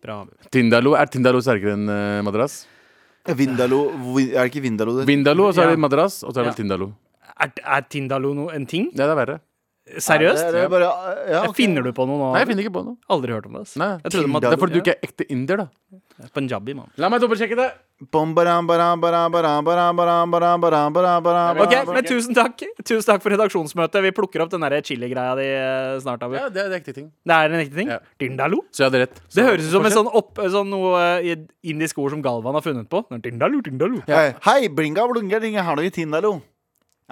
[0.01, 0.21] Bra.
[0.50, 2.61] Tindalo, Er Tindalo sterkere enn eh, madrass?
[3.25, 3.79] Vindalo
[4.17, 5.07] Er det ikke Vindalo det?
[5.07, 5.72] Vindalo, og så er Ja.
[5.72, 6.51] det madrass, og så er det Ja.
[6.51, 6.91] vel Tindalo.
[7.39, 8.89] Er, er Tindalo no, en ting?
[8.96, 9.39] Ja, det er verre.
[9.89, 10.44] Eh, seriøst?
[10.46, 11.57] Nei, det, bare, ja, eh, okay.
[11.63, 12.27] Finner du på noe nå?
[12.35, 13.00] Nei, jeg finner ikke på noe.
[13.09, 13.63] Aldri hørt om det.
[13.81, 16.29] Nei, det er fordi du ikke er ekte indier, da.
[16.35, 16.91] Punjabi, mann.
[17.01, 17.72] La meg dobbeltsjekke det.
[21.65, 24.05] Ok, men tusen takk Tusen takk for redaksjonsmøtet.
[24.05, 26.22] Vi plukker opp den chili-greia di eh, snart.
[26.25, 26.37] Abu.
[26.37, 27.09] Ja, det er en ekte ting.
[27.25, 27.89] Det er en ekte ting?
[27.89, 28.00] Ja.
[28.22, 28.61] Dindalo?
[28.70, 29.22] Så jeg hadde rett.
[29.27, 31.01] Så det høres ut som et sånn, opp, sånn noe
[31.65, 33.01] indisk ord som Galvan har funnet på.
[33.17, 34.05] Dindalo, dindalo.
[34.09, 34.27] Ja.
[34.46, 36.37] Hei, bringa blunga, ringa hallo i tindalo.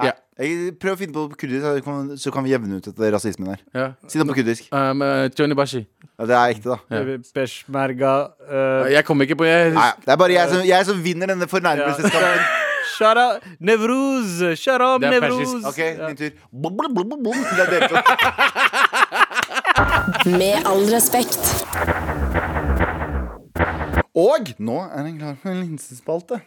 [0.07, 0.13] Ja.
[0.39, 3.49] Jeg prøv å finne på kurdisk, så kan, så kan vi jevne ut dette rasismen
[3.51, 3.59] her.
[3.75, 3.87] Ja.
[4.07, 4.69] Si det på kurdisk.
[4.71, 5.81] Um, uh, Johnny Bashi.
[6.19, 6.77] Ja, det er ekte, da.
[6.91, 7.17] Ja.
[7.35, 10.97] Peshmerga eh, Jeg kommer ikke på jeg, Nei, det er bare jeg som, jeg som
[11.03, 12.39] vinner denne fornærmelseskampen.
[12.99, 14.59] Shara Nevruz.
[14.59, 15.39] Sharam Det er Nevruz.
[15.39, 15.67] persisk.
[15.67, 16.29] OK, min tur.
[16.51, 17.39] Blum, blum, blum, blum, blum.
[17.55, 17.95] Det er dere to.
[20.39, 21.43] Med all respekt.
[24.19, 26.41] Og nå er den klar for en linsespalte.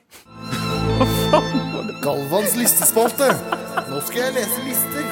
[1.32, 3.30] Galvans listespalte.
[3.88, 5.06] Nå skal jeg lese lister.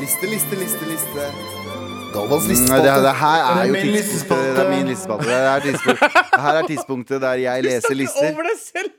[0.00, 1.26] Liste, liste, liste, liste.
[2.14, 2.86] Galvans listespalte.
[2.86, 4.56] Det, det her er jo tidspunktet.
[4.56, 5.28] Det er min listespalte.
[5.28, 8.40] Det er det her er tidspunktet der jeg leser lister.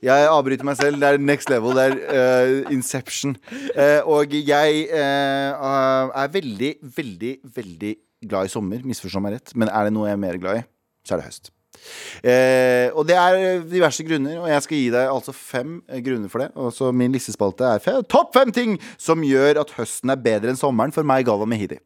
[0.05, 1.01] Jeg avbryter meg selv.
[1.01, 1.73] Det er next level.
[1.79, 3.37] Det er uh, Inception.
[3.73, 7.93] Uh, og jeg uh, er veldig, veldig, veldig
[8.29, 8.85] glad i sommer.
[8.85, 9.57] Misforstå meg rett.
[9.57, 10.67] Men er det noe jeg er mer glad i,
[11.01, 11.56] så er det høst.
[12.23, 16.31] Eh, og det er diverse grunner, og jeg skal gi deg altså fem eh, grunner
[16.31, 16.49] for det.
[16.55, 20.53] Og så min listespalte er fem, topp fem ting som gjør at høsten er bedre
[20.53, 21.79] enn sommeren for meg, Galva Mehidi.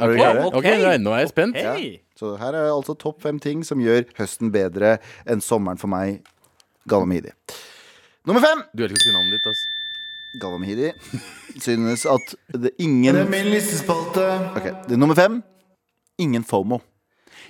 [0.00, 0.38] Er du klar?
[0.38, 0.48] Okay.
[0.48, 0.96] Ok, okay.
[1.02, 1.58] nå er jeg spent.
[1.60, 1.90] Hei.
[2.16, 4.96] Så her er altså topp fem ting som gjør høsten bedre
[5.28, 6.22] enn sommeren for meg,
[6.88, 7.34] Galva Mehidi.
[8.28, 8.64] Nummer fem.
[8.72, 9.68] Du vet ikke å si navnet ditt, altså.
[10.40, 10.92] Galva Mehidi
[11.60, 14.24] synes at det ingen Det er min listespalte.
[14.56, 14.72] Okay.
[14.88, 15.42] det er Nummer fem.
[16.18, 16.78] Ingen FOMO.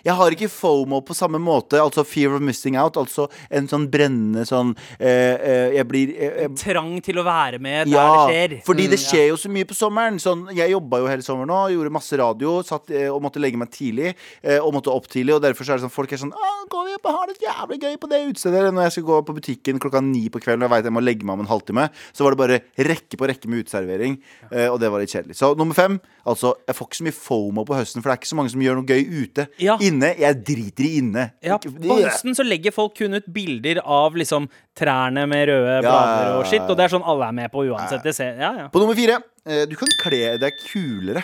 [0.04, 2.96] Jeg har ikke FOMO på samme måte, altså fear of missing out.
[2.98, 7.86] Altså en sånn brennende sånn eh, eh, Jeg blir eh, Trang til å være med
[7.86, 8.56] der ja, det skjer.
[8.66, 10.18] fordi det Mm, skjer jo så mye på sommeren.
[10.22, 13.58] Sånn, jeg jobba jo hele sommeren nå, gjorde masse radio satt, eh, og måtte legge
[13.58, 14.12] meg tidlig.
[14.42, 16.62] Eh, og måtte opp tidlig, og derfor så er det sånn folk er sånn ah,
[16.72, 18.72] går vi opp og har det jævlig gøy på det utestedet.
[18.74, 21.02] Når jeg skal gå på butikken klokka ni på kvelden og jeg vet jeg må
[21.04, 22.60] legge meg om en halvtime, så var det bare
[22.90, 24.18] rekke på rekke med uteservering,
[24.50, 25.36] eh, og det var litt kjedelig.
[25.38, 28.20] Så nummer fem, altså, jeg får ikke så mye fomo på høsten, for det er
[28.22, 29.46] ikke så mange som gjør noe gøy ute.
[29.62, 29.76] Ja.
[29.92, 31.26] Inne, jeg driter i inne.
[31.44, 36.40] Ja, På høsten så legger folk kun ut bilder av liksom trærne med røde blader
[36.40, 36.64] og skitt.
[36.66, 38.02] og det er sånn alle er med på uansett.
[38.02, 38.66] Det ser, ja, ja.
[38.72, 41.22] På nummer fire, eh, du kan kle deg kulere.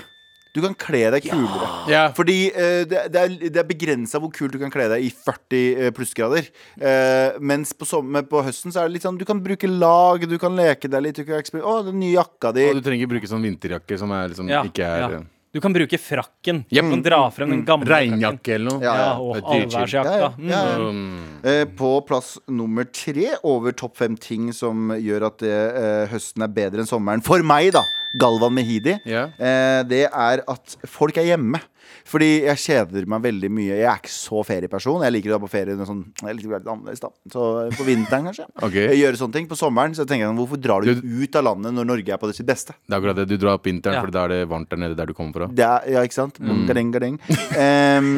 [0.56, 1.66] Du kan kle deg kulere.
[1.92, 2.06] Ja.
[2.16, 5.10] Fordi uh, det, det er, det er begrensa hvor kult du kan kle deg i
[5.12, 6.48] 40 plussgrader.
[6.80, 10.24] Uh, mens på, sommer, på høsten så er det litt sånn du kan bruke lag,
[10.24, 11.20] du kan leke deg litt.
[11.20, 12.66] Du kan eksper- Å, den nye jakka di.
[12.72, 15.20] Og du trenger ikke bruke sånn vinterjakke som er liksom Ja, ikke er ja.
[15.52, 16.64] Du kan bruke frakken.
[16.68, 18.12] Du kan dra frem den gamle frakken.
[18.18, 18.82] Regnjakke eller noe.
[18.84, 19.12] Ja, Ja, ja.
[19.18, 20.18] og allværsjakka.
[20.20, 20.50] Ja, Mm.
[20.50, 20.88] ja, ja.
[20.88, 26.42] Um, Eh, på plass nummer tre over topp fem ting som gjør at eh, høsten
[26.42, 27.22] er bedre enn sommeren.
[27.24, 27.82] For meg, da.
[28.18, 28.98] Galvan Mehidi.
[29.08, 29.30] yeah.
[29.38, 31.60] Eh, det er at folk er hjemme.
[32.08, 33.76] Fordi jeg kjeder meg veldig mye.
[33.82, 35.02] Jeg er ikke så ferieperson.
[35.04, 37.44] Jeg liker å dra på ferie sånn, jeg liker å være litt annerledes da Så
[37.76, 38.46] på vinteren, kanskje.
[38.66, 38.86] okay.
[38.92, 39.48] Jeg gjør sånne ting.
[39.50, 42.30] På sommeren så tenker jeg hvorfor drar du ut av landet når Norge er på
[42.30, 42.76] det sitt beste?
[42.86, 43.28] Det er akkurat det.
[43.28, 44.04] Du drar på vinteren, Ja.
[44.04, 45.48] for da er det varmt der nede der du kommer fra.
[45.52, 46.40] Det er, ja, ikke sant?
[46.68, 47.18] Gadeng, gadeng.
[47.20, 48.12] um,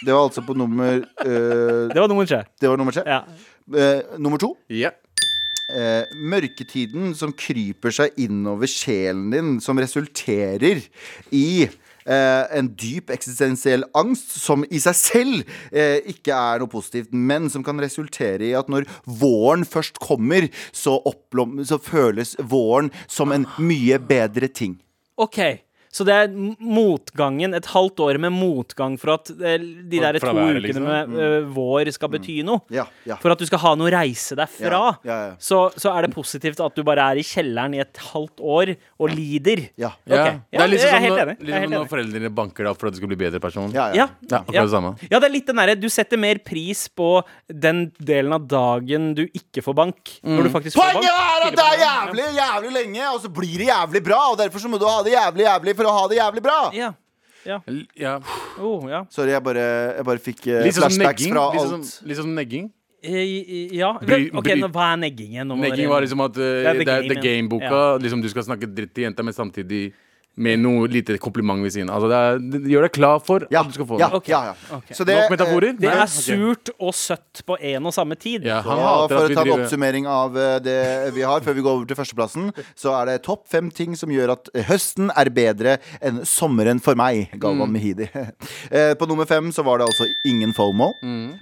[0.00, 2.44] det var altså på nummer uh, Det var nummer tre.
[2.60, 3.04] Det var nummer tre.
[3.08, 3.22] Ja.
[3.70, 4.54] Uh, nummer to.
[4.72, 4.92] Ja.
[5.70, 10.82] Eh, mørketiden som kryper seg innover sjelen din, som resulterer
[11.34, 17.14] i eh, en dyp eksistensiell angst som i seg selv eh, ikke er noe positivt,
[17.14, 20.98] men som kan resultere i at når våren først kommer, så,
[21.66, 24.78] så føles våren som en mye bedre ting.
[25.20, 25.40] OK.
[25.90, 30.18] Så det er motgangen, et halvt år med motgang for at eh, de For- der
[30.22, 30.84] to ukene liksom.
[30.86, 32.62] med eh, vår skal bety noe.
[32.70, 33.16] Ja, ja.
[33.22, 34.82] For at du skal ha noe å reise deg fra.
[35.02, 35.34] Ja, ja, ja.
[35.42, 38.72] Så, så er det positivt at du bare er i kjelleren i et halvt år
[39.00, 39.64] og lider.
[39.80, 39.90] Ja.
[40.06, 40.38] Okay.
[40.52, 42.94] Det er liksom er helt når, er liksom når foreldrene banker deg opp for at
[42.94, 43.74] du skal bli bedre person.
[43.74, 44.08] Ja, Ja.
[44.50, 44.94] Det samme.
[45.10, 49.10] Ja, det er litt den derre Du setter mer pris på den delen av dagen
[49.18, 51.00] du ikke får bank, når du faktisk får bank.
[51.00, 54.20] Poenget er at det er jævlig, jævlig lenge, og så blir det jævlig bra.
[54.30, 56.58] Og derfor så må du ha det jævlig, jævlig for å ha det jævlig bra.
[56.76, 56.90] Ja.
[57.48, 57.60] ja.
[57.72, 58.18] L- Ja.
[58.60, 59.04] Oh, ja.
[59.08, 59.64] Sorry, jeg bare,
[59.96, 61.32] jeg bare fikk eh, Litt sånn som flashbacks negging.
[61.38, 61.72] fra Litt alt.
[61.72, 62.68] sånn, litt sånn negging.
[63.00, 63.94] Eh, ja.
[63.96, 65.48] Bry- OK, bry- nå, hva er neggingen?
[65.48, 67.14] Nå må Negging dere- var liksom at uh, Det er The det er Game, The
[67.16, 67.22] ja.
[67.24, 67.80] Game-boka.
[68.04, 69.92] Liksom Du skal snakke dritt til jenta, men samtidig
[70.40, 71.98] med noe lite kompliment ved siden av.
[72.00, 74.22] Altså, det, er, det gjør deg klar for Ja, at du skal få ja, den.
[74.30, 74.54] Ja, ja.
[74.78, 74.92] Ok.
[74.96, 75.74] Så det, Nok metaforer?
[75.76, 76.14] Det Nei, er ok.
[76.14, 78.46] surt og søtt på en og samme tid.
[78.48, 80.78] Ja, han Ja, hater for at å vi ta en driver oppsummering av eh, det
[81.18, 84.08] vi har, før vi går over til førsteplassen, så er det topp fem ting som
[84.14, 87.28] gjør at høsten er bedre enn sommeren for meg.
[87.40, 88.08] Galvan Mehidi.
[88.70, 90.92] Eh, På nummer fem så var det altså ingen FOMO.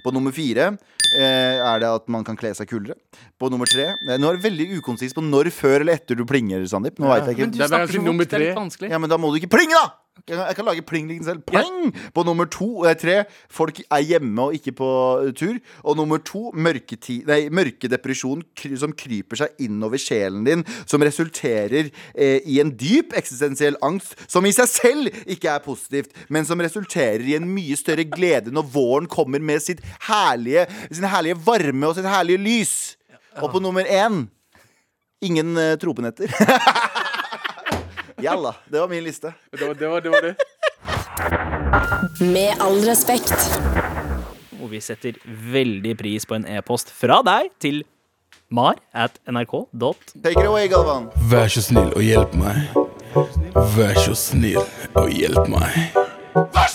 [0.03, 0.71] På nummer fire
[1.15, 2.95] eh, er det at man kan kle seg kulere.
[3.39, 6.23] På nummer tre eh, Nå er det veldig ukonsist på når før eller etter du
[6.27, 6.97] plinger, Sandeep.
[6.99, 7.51] Nå vet jeg Men ikke.
[7.53, 8.57] du Det er snakker kanskje så nummer det er litt tre.
[8.79, 8.91] Vanskelig.
[8.91, 9.95] Ja, men da må du ikke plinge, da!
[10.27, 11.41] Jeg kan, jeg kan lage pling-lyden selv.
[11.47, 11.93] Pling!
[12.13, 14.89] På nummer to eh, tre folk er hjemme og ikke på
[15.23, 15.55] eh, tur.
[15.87, 21.87] Og nummer to mørketi- nei, mørkedepresjon kry, som kryper seg innover sjelen din, som resulterer
[22.13, 26.59] eh, i en dyp eksistensiell angst, som i seg selv ikke er positivt, men som
[26.59, 31.87] resulterer i en mye større glede når våren kommer med sitt herlige, sin herlige varme
[31.87, 32.75] og sitt herlige lys.
[33.39, 34.25] Og på nummer én
[35.23, 36.27] ingen eh, tropenetter.
[38.23, 38.53] Jalla.
[38.71, 39.33] Det var min liste.
[39.51, 39.87] Det var det.
[39.89, 40.35] Var, det, var det.
[42.21, 43.33] Med all respekt.
[44.59, 45.15] Og vi setter
[45.53, 47.81] veldig pris på en e-post fra deg til
[48.51, 49.93] mar at nrk.no.
[50.23, 51.09] Take it away, Galvan.
[51.31, 52.55] Vær så snill og hjelp meg.
[53.77, 54.59] Vær så snill
[54.97, 55.71] og hjelp meg.
[56.35, 56.69] Vær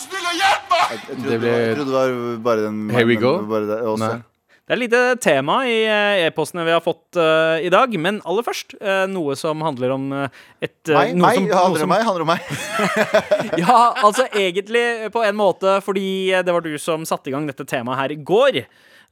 [0.95, 3.33] Jeg trodde, Det ble- jeg trodde det var bare den Here we go?
[3.51, 4.07] Bare det, også.
[4.07, 4.23] Nei.
[4.65, 8.47] Det er lite tema i eh, e-postene vi har fått uh, i dag, men aller
[8.47, 10.07] først uh, noe som handler om
[10.65, 11.13] et Meg?
[11.21, 12.05] noe som- handler som- om meg?
[12.07, 13.59] Handler om meg?
[13.61, 17.67] Ja, altså egentlig på en måte fordi det var du som satte i gang dette
[17.69, 18.63] temaet her i går.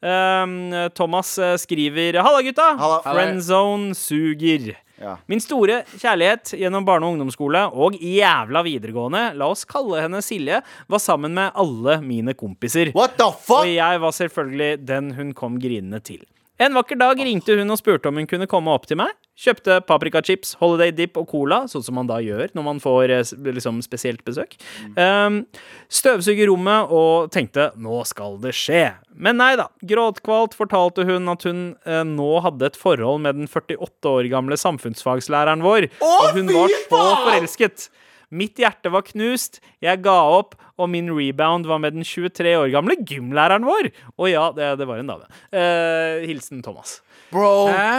[0.02, 2.70] Um, Thomas skriver Halla, gutta!
[2.80, 3.02] Halla.
[3.04, 4.72] Friendzone suger.
[5.02, 5.16] Ja.
[5.26, 10.60] Min store kjærlighet gjennom barne- og ungdomsskole og jævla videregående, la oss kalle henne Silje,
[10.86, 12.92] var sammen med alle mine kompiser.
[12.94, 13.64] What the fuck?
[13.64, 16.22] Og jeg var selvfølgelig den hun kom grinende til.
[16.62, 19.10] En vakker dag ringte hun og spurte om hun kunne komme opp til meg.
[19.32, 23.30] Kjøpte paprikachips, holiday dip og cola, sånn som man da gjør når man får eh,
[23.56, 24.58] liksom spesielt besøk.
[24.92, 25.42] Um,
[25.88, 28.84] støvsuger rommet og tenkte nå skal det skje.
[29.16, 29.70] Men nei da.
[29.88, 34.60] Gråtkvalt fortalte hun at hun eh, nå hadde et forhold med den 48 år gamle
[34.60, 35.88] samfunnsfagslæreren vår.
[36.04, 37.88] og hun var så forelsket.
[38.32, 42.70] Mitt hjerte var knust, jeg ga opp, og min rebound var med den 23 år
[42.72, 43.90] gamle gymlæreren vår.
[44.16, 45.28] Og ja, det, det var en dame.
[45.52, 47.00] Eh, hilsen Thomas.
[47.32, 47.50] Bro,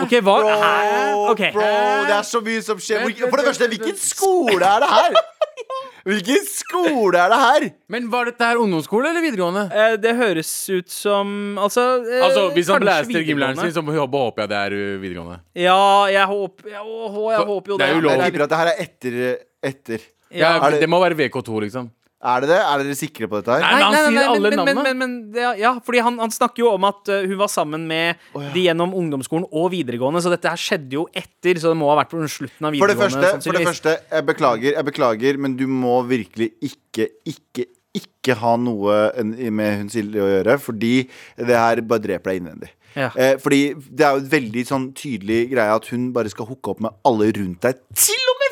[0.05, 0.35] okay, hva?
[0.43, 1.31] bro, Hæ?
[1.33, 1.39] Ok.
[1.55, 1.69] bro,
[2.05, 3.07] det er så mye som skjer.
[3.23, 5.17] For det første, hvilken skole er det her?
[6.03, 7.65] Hvilken skole er det her?
[7.93, 9.63] Men var dette her ungdomsskole eller videregående?
[9.71, 14.43] Eh, det høres ut som Altså, eh, Altså, Hvis han blaster gymlæreren sin, så håper
[14.43, 15.39] jeg det er uh, videregående.
[15.55, 15.77] Ja,
[16.11, 18.11] jeg håper Jeg, å, jeg håper jo det Det er jo lov.
[18.11, 19.19] Jeg er tipper at det her er etter,
[19.71, 20.05] etter.
[20.33, 21.87] Ja, Er det- det må være VK2, liksom.
[22.23, 22.57] Er det det?
[22.63, 23.63] Er dere sikre på dette her?
[23.65, 24.83] Nei, men han sier alle men, men, navnene.
[24.85, 27.83] men, men, det, ja, fordi han, han snakker jo om at uh, hun var sammen
[27.89, 28.15] med
[28.53, 31.97] de gjennom ungdomsskolen og videregående, så dette her skjedde jo etter, så det må ha
[31.99, 33.03] vært på slutten av For det videregående.
[33.03, 33.71] første, for det sannsynligvis.
[33.73, 37.67] første jeg beklager, jeg beklager, men du må virkelig ikke, ikke,
[37.99, 40.93] ikke ha noe en- med hun Silje å gjøre, fordi
[41.37, 42.71] det her bare dreper deg innvendig.
[42.95, 43.09] Ja.
[43.17, 46.69] Eh, fordi det er jo et veldig sånn tydelig greie at hun bare skal hooke
[46.75, 48.49] opp med alle rundt deg, til og med!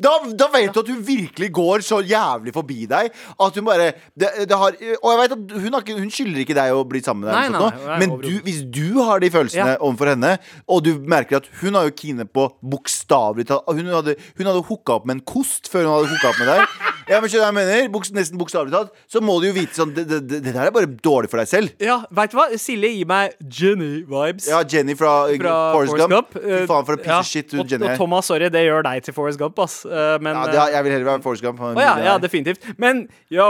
[0.00, 3.90] Da, da vet du at hun virkelig går så jævlig forbi deg at hun bare
[4.16, 7.02] det, det har, Og jeg vet at hun, har hun skylder ikke deg å bli
[7.04, 9.80] sammen med deg, Nei, nei, nei, men du, hvis du har de følelsene Ja.
[9.80, 10.32] overfor henne,
[10.66, 14.64] og du merker at hun har jo kine på bokstavelig talt Hun hadde, hun hadde
[14.70, 16.89] hooka opp med en kost før hun hadde hooka opp med deg.
[17.10, 17.88] Ja, men skjønner jeg mener?
[17.90, 18.92] Buks, nesten bokstavelig talt.
[19.10, 21.48] Så må du jo vite sånn Det, det, det, der er bare dårlig for deg
[21.50, 21.72] selv.
[21.82, 22.44] Ja, veit du hva?
[22.62, 24.46] Silje gir meg Jenny-vibes.
[24.52, 26.36] Ja, Jenny fra, fra Forrest Gump.
[26.38, 27.22] Fy Eh, faen, for en piece ja.
[27.26, 27.96] shit hun og, Jenny og.
[27.98, 29.80] Thomas, sorry, det gjør deg til Forrest Gump, ass.
[29.84, 31.60] Eh, men Ja, eh, det, er- jeg vil heller være Forrest Gump.
[31.66, 32.70] Å ja, ja, definitivt.
[32.78, 33.02] Men
[33.34, 33.48] yo,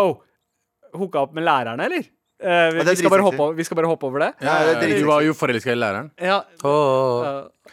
[0.96, 2.08] hooka opp med lærerne, eller?
[2.40, 4.30] Uh, vi, vi, skal bare hoppe, over- vi skal bare hoppe over det?
[4.40, 6.06] Ja, det er Du var jo forelska i læreren.
[6.16, 6.38] Ja.
[6.64, 7.26] Åh.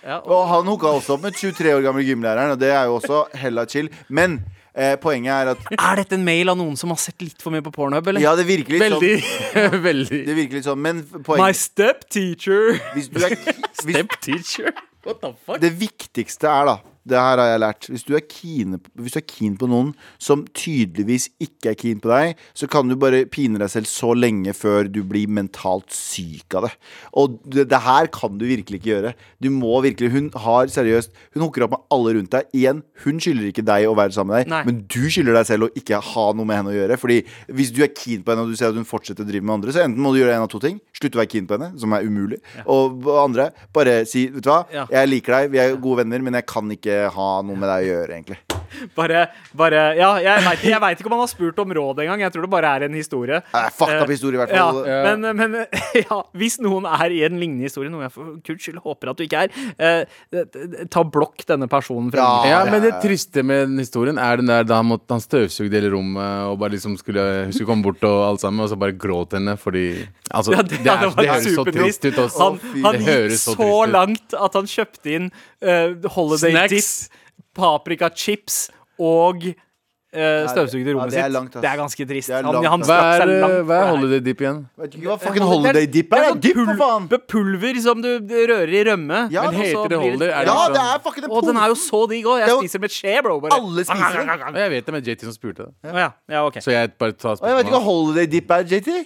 [0.04, 0.28] ja, og.
[0.36, 3.22] Og han hooka også opp med 23 år gamle gymlæreren, og det er jo også
[3.40, 3.88] hella chill.
[4.10, 4.42] Men
[4.78, 7.54] eh, poenget er at Er dette en mail av noen som har sett litt for
[7.56, 8.24] mye på Pornhub, eller?
[8.24, 9.02] Ja, det virker litt sånn.
[9.02, 9.80] Veldig.
[9.90, 10.22] Veldig.
[10.30, 12.78] Det virker litt sånn, men My poenget step teacher.
[12.96, 14.72] hvis du er, hvis, Step teacher.
[15.08, 15.62] What the fuck?
[15.64, 17.88] Det viktigste er da det her har jeg lært.
[17.94, 22.02] Hvis du, er keen, hvis du er keen på noen som tydeligvis ikke er keen
[22.04, 25.94] på deg, så kan du bare pine deg selv så lenge før du blir mentalt
[25.96, 26.74] syk av det.
[27.20, 29.14] Og det, det her kan du virkelig ikke gjøre.
[29.44, 32.48] Du må virkelig Hun har seriøst Hun hooker opp med alle rundt deg.
[32.58, 34.62] Igjen, hun skylder ikke deg å være sammen med deg, Nei.
[34.68, 36.98] men du skylder deg selv å ikke ha noe med henne å gjøre.
[37.02, 37.20] Fordi
[37.58, 39.58] hvis du er keen på henne, og du ser at hun fortsetter å drive med
[39.60, 40.80] andre, så enten må du gjøre en av to ting.
[40.98, 42.40] Slutte å være keen på henne, som er umulig.
[42.66, 44.84] Og andre, bare si Vet du hva, Ja.
[44.92, 47.86] jeg liker deg, vi er gode venner, men jeg kan ikke ha noe med deg
[47.86, 48.40] å gjøre, egentlig.
[48.98, 49.28] Bare,
[49.58, 52.22] bare Ja, jeg veit vet ikke om han har spurt om råd engang.
[52.26, 53.40] Jeg tror det bare er en historie.
[53.54, 54.80] Eh, Fucked up historie, i hvert fall.
[54.88, 55.58] Ja, men, men
[56.04, 59.20] ja, hvis noen er i en lignende historie, noe jeg for guds skyld håper at
[59.20, 62.58] du ikke er, eh, ta blokk denne personen fra Ja.
[62.58, 65.78] Ja, men det triste med den historien er den der da han, måtte, han støvsugde
[65.78, 68.96] hele rommet og bare liksom skulle, skulle komme bort og alt sammen, og så bare
[68.98, 69.88] gråt henne fordi
[70.28, 72.48] Altså, Ja, det, det, ja, er, det det høres så trist ut også.
[72.48, 76.74] Han, han gikk så, så langt at han kjøpte inn uh, holiday Snacks.
[76.74, 77.24] dip,
[77.58, 78.68] paprikachips
[79.00, 81.34] og uh, støvsugde ja, rommet det er sitt.
[81.36, 81.62] langt, ass.
[81.64, 82.30] det er ganske trist.
[82.32, 82.86] Er Han, langt, han.
[82.88, 84.60] Hva er, eh, hva er holiday dip igjen?
[84.78, 86.18] Vet du ikke hva fucking holiday dip er?
[86.18, 87.18] Det er sånn dip!
[87.18, 89.20] Pul- Pulver som du rører i rømme.
[89.34, 90.30] Ja, Men heter det holiday?
[90.32, 92.40] Ja, liksom- det er fucking en Og den er jo så digg òg.
[92.40, 93.40] Jeg jo- spiser med skje, bro.
[93.42, 93.60] Bare.
[93.60, 94.56] Alle spiser den.
[94.62, 95.74] Jeg vet det, men JT som spurte det.
[95.84, 96.12] Ja.
[96.30, 96.62] ja, okay.
[96.62, 97.50] Så jeg bare tar spørsmålet.
[97.50, 99.06] jeg vet ikke hva holiday dip er, JT.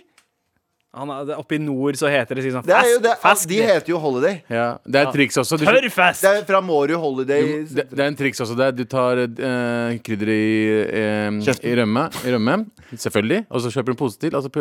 [0.92, 3.60] Han er, oppe i nord så heter det sånn Det jo fast, det, fast de
[3.64, 4.42] heter jo holiday.
[4.52, 5.56] Ja, det er et triks også.
[5.62, 6.26] Du, Tørrfest!
[6.26, 7.46] Det er fra Mårud Holiday.
[7.48, 8.74] du, det, det er en triks også der.
[8.76, 10.42] Du tar eh, krydder i,
[10.84, 12.58] eh, i, rømme, i rømme,
[12.92, 13.46] selvfølgelig.
[13.48, 14.52] Og så kjøper du en pose til, og så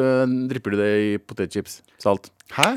[0.52, 1.80] dripper du det i potetchips.
[1.98, 2.30] Salt.
[2.54, 2.76] Hæ?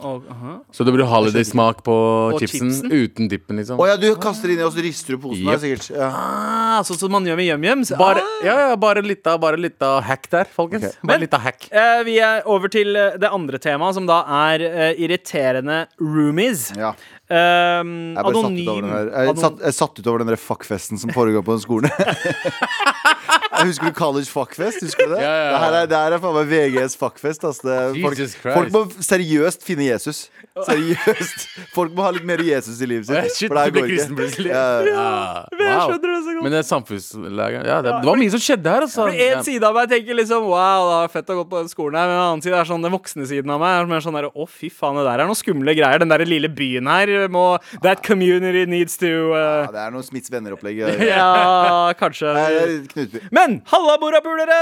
[0.00, 0.52] Og, aha.
[0.72, 1.94] Så det blir holiday-smak på
[2.40, 2.92] chipsen, chipsen?
[2.92, 3.80] uten dippen, liksom.
[3.82, 5.60] Å ja, du kaster det inn, og så rister du posen der, Yep.
[5.64, 5.90] sikkert.
[5.98, 6.08] Ja.
[6.10, 7.92] Ah, sånn som man gjør med yum-yums.
[8.00, 8.40] Bare, ah.
[8.46, 10.84] ja, ja, bare litt av, bare litt av hack der, folkens.
[10.94, 11.00] Ok.
[11.04, 11.68] Bare Men- litt av hack.
[11.70, 16.70] Eh, vi er over til eh, det andre temaet, som da er eh, irriterende roomies.
[16.76, 16.94] ja.
[17.30, 19.10] Um, Jeg, bare satt ut over anonym den der.
[19.28, 21.90] Jeg, satt, jeg satt ut over den der fuckfesten som foregår på den skolen.
[23.68, 24.82] husker du College fuckfest?
[24.86, 25.22] Husker du det?
[25.24, 25.50] Ja, ja, ja.
[25.52, 27.46] Det her er, det her er faen meg VGs fuckfest.
[27.48, 27.66] Altså.
[27.68, 28.22] Det folk,
[28.56, 30.28] folk må seriøst finne Jesus.
[30.66, 31.46] Seriøst.
[31.74, 33.36] Folk må ha litt mer Jesus i livet sitt.
[33.36, 34.46] Shit, for det her går ikke.
[34.50, 34.64] Ja.
[34.90, 35.10] Ja,
[35.54, 35.94] Jeg wow.
[36.00, 36.10] det.
[36.40, 39.06] Men det er samfunnslæger Ja, det, det var mye som skjedde her, altså.
[39.10, 41.98] En side av meg tenker liksom Wow, det er fett å gå på den skolen
[42.00, 42.10] her.
[42.10, 44.30] Men en annen side er sånn den voksne siden av meg er mer sånn der
[44.30, 46.02] Å, fy faen, det der er noen skumle greier.
[46.02, 47.44] Den der lille byen her må
[47.84, 50.82] That community needs to Ja, uh, det er noe Smiths venner-opplegg.
[51.06, 52.32] Ja, kanskje.
[52.36, 53.22] Nei, Knutby.
[53.34, 54.58] Men halla, morapulere!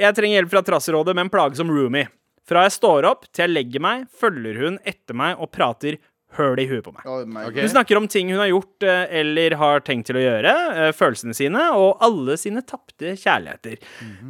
[0.00, 2.08] Jeg trenger hjelp fra Trasserådet med en plage som roomie.
[2.48, 6.00] Fra jeg står opp til jeg legger meg, følger hun etter meg og prater
[6.38, 7.02] høl i huet på meg.
[7.10, 10.22] Oh my Hun snakker om ting hun har gjort eh, eller har tenkt til å
[10.22, 13.80] gjøre, eh, følelsene sine og alle sine tapte kjærligheter.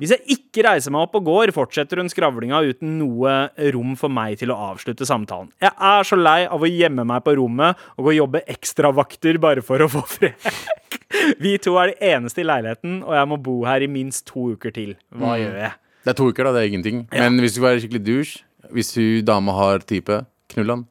[0.01, 3.35] Hvis jeg ikke reiser meg opp og går, fortsetter hun skravlinga uten noe
[3.75, 5.51] rom for meg til å avslutte samtalen.
[5.61, 9.39] Jeg er så lei av å gjemme meg på rommet og gå og jobbe ekstravakter
[9.43, 10.51] bare for å få fred.
[11.43, 14.53] Vi to er de eneste i leiligheten, og jeg må bo her i minst to
[14.55, 14.95] uker til.
[15.13, 15.41] Hva Mm.
[15.43, 15.73] gjør jeg?
[16.05, 16.53] Det er to uker, da.
[16.57, 17.01] Det er ingenting.
[17.13, 20.21] Men hvis du er skikkelig douche, hvis hun dama har type,
[20.55, 20.87] knull han.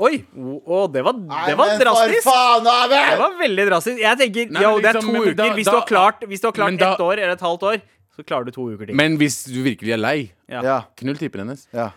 [0.00, 0.16] Oi!
[0.32, 2.24] Å, det var, Nei, det var men drastisk.
[2.24, 3.98] For faen, Det var veldig drastisk.
[4.00, 5.34] Jeg tenker, Nei, jo, det er liksom, to men uker.
[5.36, 7.48] da- hvis, du har klart, hvis du har klart men da- ett år eller et
[7.48, 7.80] halvt år,
[8.16, 8.96] så klarer du to uker til.
[8.96, 10.82] Men hvis du virkelig er lei, ja.
[10.96, 11.66] Knull typen hennes.
[11.72, 11.90] ja.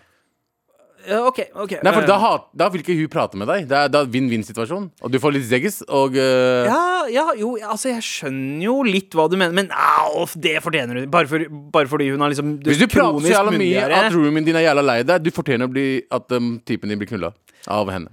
[1.04, 1.38] Ja, OK.
[1.52, 3.66] ok Nei, for Eh, da, hat, da vil ikke hun prate med deg.
[3.68, 4.86] Det er da vinn-vinn-situasjon.
[5.04, 6.64] Og du får litt zeggis, og uh...
[6.64, 11.02] ja, ja, jo, altså Jeg skjønner jo litt hva du mener, men au, det fortjener
[11.02, 11.06] du.
[11.12, 14.46] Bare, for, bare fordi hun har liksom Hvis du prater så jævla mye at roomien
[14.48, 17.34] din er jævla lei deg, du fortjener å bli at um, typen din blir knulla
[17.68, 18.10] av henne.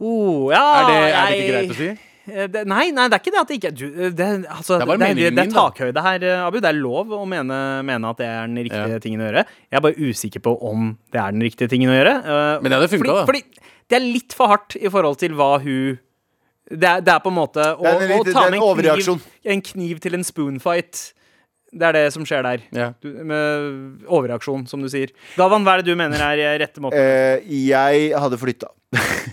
[0.00, 1.88] Oh, ja, Er det, er det ikke greit å si?
[2.26, 4.78] Eh, Det, nei, nei, det er ikke det at det ikke er eh, det, altså,
[4.80, 6.58] Det er det, det, det er takhøyde her, eh, Abu.
[6.60, 8.98] Det er lov å mene, mene at det er den riktige Ja.
[8.98, 9.44] tingen å gjøre.
[9.70, 12.16] Jeg er bare usikker på om det er den riktige tingen å gjøre.
[12.60, 13.24] Men det hadde fordi, da.
[13.30, 13.42] Fordi
[13.88, 15.98] det er litt for hardt i forhold til hva hun
[16.66, 19.60] Det er, det er på en måte å, en å ta med en kniv, en
[19.62, 21.12] kniv til en spoonfight.
[21.76, 22.64] Det er det som skjer der.
[22.76, 22.88] Ja.
[23.04, 25.12] Du, med overreaksjon, som du sier.
[25.36, 26.96] Galvan, hva er det du mener er rette måten?
[26.96, 28.72] Uh, jeg hadde flytta.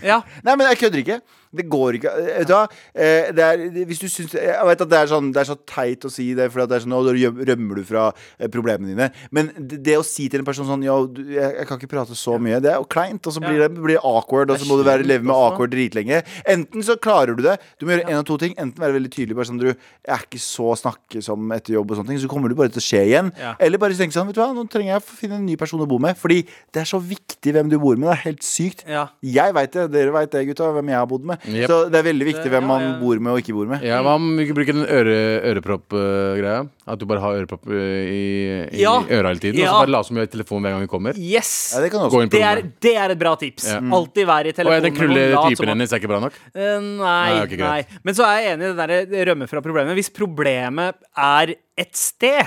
[0.04, 0.20] ja.
[0.46, 1.20] Nei, men jeg kødder ikke.
[1.54, 2.12] Det går ikke.
[2.20, 2.64] Eh, Vet du hva?
[2.94, 5.56] Eh, Det er, hvis du syns Jeg vet at det er, sånn, det er så
[5.68, 7.14] teit å si det, for det er sånn, «Å, da
[7.52, 9.10] rømmer du fra eh, problemene dine.
[9.34, 12.36] Men det, det å si til en person sånn Ja, jeg, kan ikke prate så
[12.42, 12.60] mye.
[12.64, 13.24] Det er jo kleint.
[13.24, 16.22] Og så blir det blir awkward, og så må du være, leve med awkward dritlenge.
[16.50, 17.56] Enten så klarer du det.
[17.80, 18.54] Du må gjøre en av to ting.
[18.60, 19.36] Enten være veldig tydelig.
[19.38, 22.58] Bare sånn du er ikke så snakkesom etter jobb, og sånne ting så kommer det
[22.58, 23.30] bare til å skje igjen.
[23.40, 23.54] Ja.
[23.62, 25.82] Eller bare tenke sånn Vet du hva, nå trenger jeg å finne en ny person
[25.84, 26.16] å bo med.
[26.18, 26.42] Fordi
[26.74, 28.08] det er så viktig hvem du bor med.
[28.10, 28.84] Det er helt sykt.
[28.88, 29.06] Ja.
[29.24, 31.43] Jeg veit det, dere veit det, gutta, hvem jeg har bodd med.
[31.44, 31.68] Jep.
[31.68, 33.82] Så det er veldig viktig hvem man bor med og ikke bor med.
[33.84, 35.16] Ja, Hva om vi ikke bruker den øre,
[35.50, 36.62] ørepropp-greia?
[36.88, 38.22] At du bare har ørepropp øh, i,
[38.78, 38.94] i Ja.
[39.02, 40.90] øra hele tiden, og så bare late som du er i telefonen hver gang vi
[40.94, 41.18] kommer?
[41.20, 41.52] Yes!
[41.76, 42.24] Ja, det kan også.
[42.32, 43.68] Det er, det er et bra tips.
[43.74, 43.78] Ja.
[43.98, 44.72] Alltid være i telefonen.
[44.72, 46.40] Og er den krulle typen hennes er ikke bra nok?
[46.56, 46.64] Uh,
[47.04, 47.78] nei, Nei, nei.
[48.04, 49.96] Men så er jeg enig i det der rømme fra problemet.
[50.00, 51.54] Hvis problemet er
[51.84, 52.44] et sted,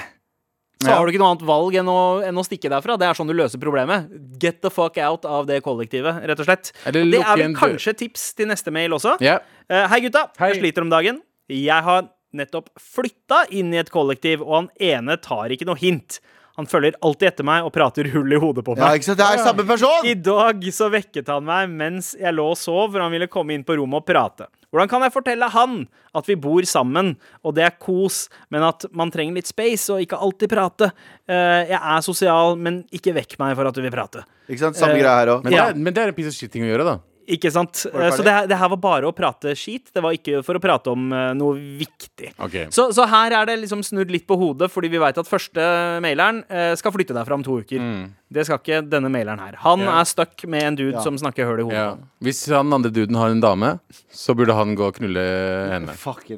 [0.80, 0.98] så Ja.
[0.98, 2.98] har du ikke noe annet valg enn å, enn å stikke derfra.
[3.00, 4.12] Det er sånn du løser problemet.
[4.40, 6.72] Get the fuck out av det kollektivet, rett og slett.
[6.86, 9.16] Eller det er vel kanskje tips til neste mail også.
[9.20, 9.40] Yeah.
[9.70, 10.28] Uh, hei, gutta.
[10.38, 10.54] Hei.
[10.54, 11.22] Jeg sliter om dagen.
[11.50, 16.20] Jeg har nettopp flytta inn i et kollektiv, og han ene tar ikke noe hint.
[16.58, 18.82] Han følger alltid etter meg og prater hull i hodet på meg.
[18.82, 19.20] Ja, ikke sant?
[19.22, 20.08] Det er samme person!
[20.10, 23.54] I dag så vekket han meg mens jeg lå og sov, for han ville komme
[23.54, 24.48] inn på rommet og prate.
[24.74, 25.76] Hvordan kan jeg fortelle han
[26.18, 27.14] at vi bor sammen,
[27.46, 30.90] og det er kos, men at man trenger litt space og ikke alltid prate?
[31.30, 34.26] Eh, jeg er sosial, men ikke vekk meg for at du vil prate.
[34.50, 34.80] Ikke sant?
[34.82, 35.46] Samme uh, greia her òg.
[35.46, 35.70] Men, Ja.
[35.70, 36.98] det er, men det er en piece of shit-ting å gjøre, da.
[37.28, 37.82] Ikke sant?
[37.90, 39.90] Eh, så det, her- det her var bare å prate skit.
[39.92, 42.32] Det var ikke for å prate om eh, noe viktig.
[42.40, 42.70] Okay.
[42.72, 45.66] Så, så her er det liksom snudd litt på hodet, fordi vi veit at første
[46.04, 47.84] maileren eh, skal flytte derfra om to uker.
[48.32, 49.60] Det skal ikke denne maileren her.
[49.66, 50.00] Han yeah.
[50.00, 51.04] Er stuck med en dude yeah.
[51.04, 51.84] som snakker høl i hodet.
[51.84, 52.00] Yeah.
[52.24, 53.76] Hvis han andre duden har en dame,
[54.12, 55.28] så burde han gå og knulle
[55.74, 56.00] henne.
[56.00, 56.32] Fuck.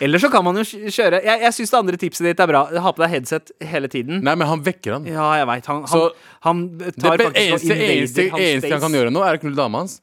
[0.00, 2.64] Eller så kan man jo kjøre Jeg, jeg syns det andre tipset ditt er bra.
[2.84, 4.22] Ha på deg headset hele tiden.
[4.24, 5.08] Nei, men han vekker han.
[5.10, 5.68] Ja, jeg veit.
[5.70, 6.08] Han, han,
[6.46, 9.84] han tar det faktisk eneste, eneste, eneste han kan gjøre nå, er å knulle dama
[9.84, 9.98] hans.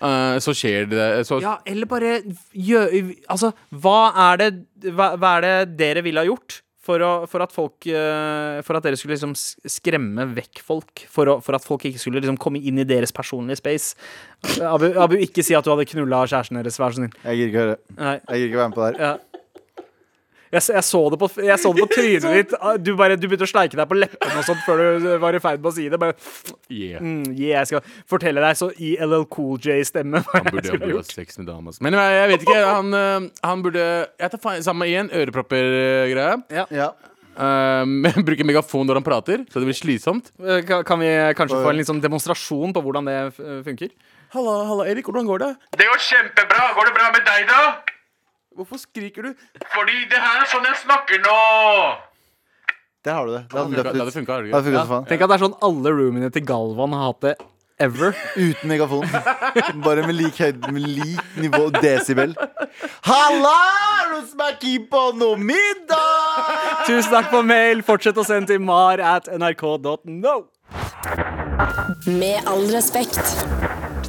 [0.00, 2.14] Uh, så skjer det så, Ja, eller bare
[2.56, 2.94] gjør
[3.28, 3.98] Altså, hva
[4.30, 4.46] er det
[4.96, 6.62] Hva, hva er det dere ville ha gjort?
[6.90, 11.04] For, å, for at folk eh, For at dere skulle liksom skremme vekk folk.
[11.10, 13.94] For, å, for at folk ikke skulle liksom komme inn i deres personlige space.
[14.66, 17.14] Abu, Abu ikke si at du hadde knulla kjæresten deres, vær så snill.
[17.22, 17.80] Jeg gidder ikke høre.
[18.00, 19.02] Jeg gidder ikke være med på det her.
[19.06, 19.29] Ja.
[20.50, 22.54] Jeg, jeg, så det på, jeg så det på trynet ditt.
[22.58, 25.36] Ah, Du, bare, du begynte å sleike deg på leppene og sånt før du var
[25.38, 26.00] i ferd med å si det.
[26.02, 26.16] Bare,
[26.68, 26.98] yeah.
[26.98, 30.24] mm, yeah, jeg skal fortelle deg så i LL Cool J-stemme.
[30.32, 31.12] Han burde, ha gjort.
[31.14, 31.76] sex med damer.
[31.86, 32.58] Men jeg, jeg vet ikke.
[32.66, 33.84] Han, eh, han burde
[34.18, 35.12] Jeg tar faen samme igjen.
[35.20, 36.34] Ørepropper-greie.
[36.74, 36.90] Ja.
[37.40, 37.86] Uh,
[38.26, 40.32] bruke megafon når han prater, så det blir slitsomt.
[40.42, 41.08] Eh, Kan, kan vi
[41.38, 43.20] kanskje få en sånn demonstrasjon på hvordan det
[43.64, 43.94] funker?
[44.34, 45.06] Halla, halla, Erik.
[45.08, 45.52] Hvordan går det?
[45.78, 46.66] Det går kjempebra.
[46.76, 47.62] Går det bra med deg, da?
[48.56, 49.34] Hvorfor skriker du?
[49.74, 51.36] Fordi det her er sånn jeg snakker nå.
[53.06, 53.44] Der har du det.
[53.48, 54.14] Det hadde Det hadde ut.
[54.18, 54.40] funka.
[54.42, 55.06] Det hadde funket som faen.
[55.08, 57.34] Tenk at det er sånn alle roomene til Galvan har hatt det
[57.80, 58.12] ever.
[58.36, 59.06] Uten megafon.
[59.86, 62.34] Bare med lik høyde, med lik nivå desibel.
[63.08, 63.56] Halla!
[64.40, 66.84] Er på noe middag?
[66.86, 67.82] Tusen takk for mail.
[67.86, 70.34] Fortsett å sende til mar at nrk.no.
[72.06, 73.20] Med all respekt.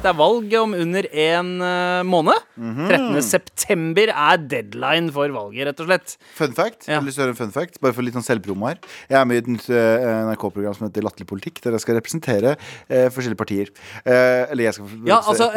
[0.02, 2.46] Det er valg om under en uh, måned.
[2.58, 3.20] 13.
[3.22, 6.14] september er deadline for valget, rett og slett.
[6.34, 6.88] Fun fact.
[6.90, 6.98] Ja.
[6.98, 8.80] Eller større fun fact Bare for litt sånn selvpromo her.
[9.06, 12.00] Jeg er med i et nytt uh, NRK-program som heter Latterlig politikk, der jeg skal
[12.00, 13.70] representere uh, forskjellige partier.
[14.02, 15.52] Eller jeg skal Ja, altså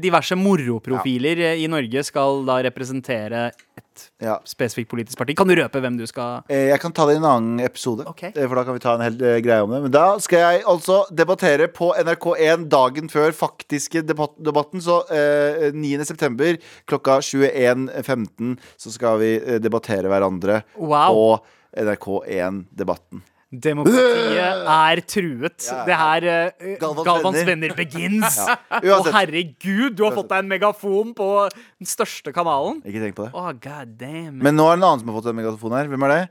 [0.00, 1.52] Diverse moroprofiler ja.
[1.60, 4.38] i Norge skal da representere et Ja.
[4.44, 5.34] spesifikt politisk parti.
[5.36, 8.06] Kan du røpe hvem du skal Eh, Jeg kan ta det i en annen episode,
[8.06, 8.22] Ok.
[8.24, 9.82] eh, for da kan vi ta en hel eh, greie om det.
[9.82, 14.80] Men da skal jeg altså debattere på NRK1 dagen før faktiske debatten.
[14.80, 16.04] Så eh, 9.
[16.04, 16.56] september
[16.86, 21.12] klokka 21.15 så skal vi debattere hverandre Wow.
[21.14, 21.40] på
[21.76, 23.22] NRK1-debatten.
[23.62, 25.66] Demokratiet er truet.
[25.68, 25.80] Ja.
[25.88, 27.74] Det her uh, Galvans Galvans, venner.
[27.74, 27.74] venner.
[27.78, 28.38] begins.
[28.44, 29.12] Å, Uansett.
[29.16, 32.80] herregud, du har fått deg en megafon på den største kanalen.
[32.86, 33.32] Ikke tenk på det.
[33.36, 34.40] Oh, god damn.
[34.42, 35.90] Men nå er det en annen som har fått en megafon her.
[35.92, 36.24] Hvem er det?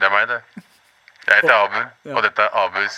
[0.00, 0.40] Det er meg, det.
[1.30, 1.80] Jeg heter Abu,
[2.16, 2.94] og dette er Abus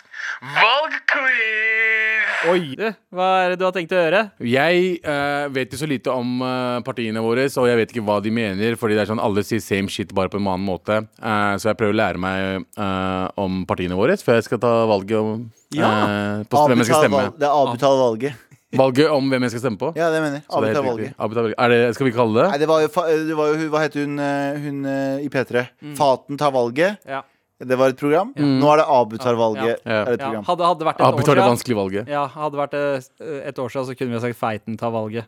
[0.55, 2.02] valgquiz!
[2.51, 4.21] Oi, du, hva er det du har tenkt å gjøre?
[4.43, 8.17] Jeg uh, vet jo så lite om uh, partiene våre, og jeg vet ikke hva
[8.25, 8.75] de mener.
[8.81, 10.97] Fordi det er sånn alle sier same shit, bare på en annen måte.
[11.23, 14.73] Uh, så jeg prøver å lære meg eh, om partiene våre før jeg skal ta
[14.91, 15.45] valget om
[15.77, 15.91] Ja.
[15.93, 17.21] eh, på hvem jeg skal stemme.
[17.21, 18.49] valg- Det er Abu valget.
[18.73, 19.91] Valget om hvem jeg skal stemme på.
[20.01, 20.45] Ja, det mener jeg.
[20.49, 21.15] Så det valget.
[21.19, 21.59] Abita, valget.
[21.63, 22.61] Er det, skal vi kalle Nei, det?
[22.65, 24.19] det var jo, fa- det var jo Hva heter hun,
[24.67, 24.87] hun
[25.23, 25.67] i P3?
[25.99, 26.99] Faten tar valget.
[27.07, 27.23] Ja.
[27.69, 28.33] Det var et program.
[28.37, 29.85] Nå er det Abutar-valget.
[29.87, 30.01] Ja.
[30.19, 32.09] Ja, hadde, hadde vært et Abutar år siden valget.
[32.09, 35.25] ja, hadde vært et år siden, så kunne vi sagt Feiten ta valget.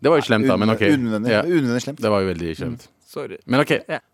[0.00, 0.82] Det var jo slemt, da, men OK.
[0.92, 1.30] Unødvendig.
[1.32, 1.42] Ja,
[1.80, 2.00] slemt.
[2.00, 2.88] det var jo veldig slemt.
[3.10, 3.38] Sorry.
[3.50, 3.72] Men OK.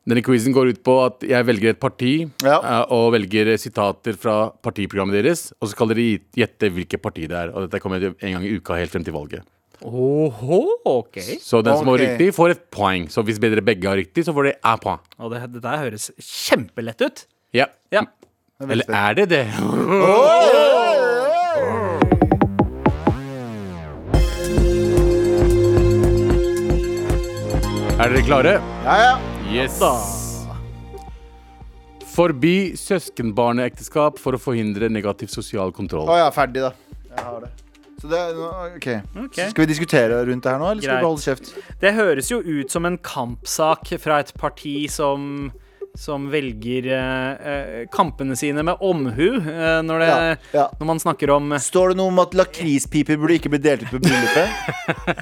[0.09, 2.55] Denne quizen går ut på at jeg velger et parti Ja.
[2.63, 5.53] eh, og velger sitater fra partiprogrammet deres.
[5.61, 7.53] Og så skal dere gjette hvilket parti det er.
[7.53, 9.45] Og dette kommer en gang i uka helt frem til valget.
[9.85, 11.19] Oho, OK.
[11.43, 12.01] Så den som har Ok.
[12.01, 13.09] riktig, får et poeng.
[13.13, 15.01] Så hvis dere begge har riktig, så får dere ett poeng.
[15.21, 17.27] Og det, det der høres kjempelett ut.
[17.53, 17.67] Ja.
[17.93, 18.03] Ja.
[18.61, 19.47] Er Eller er det det?
[27.97, 28.51] Er dere klare?
[28.85, 29.13] Ja, ja.
[29.49, 29.79] Yes.
[32.13, 36.09] Forby søskenbarneekteskap for å forhindre negativ sosial kontroll.
[36.13, 36.73] Å ja, ferdig, da.
[37.09, 37.51] Jeg har det.
[38.01, 38.23] Så det
[38.77, 39.01] okay.
[39.17, 39.35] ok.
[39.35, 41.05] Så skal vi diskutere rundt det her nå, eller skal Greit.
[41.05, 41.53] vi holde kjeft?
[41.81, 45.49] Det høres jo ut som en kampsak fra et parti som
[45.97, 50.67] som velger eh, eh, kampene sine med omhu eh, når, det, Ja, ja.
[50.79, 53.95] når man snakker om Står det noe om at lakrispiper burde ikke bli delt ut
[53.95, 54.49] på bryllupet?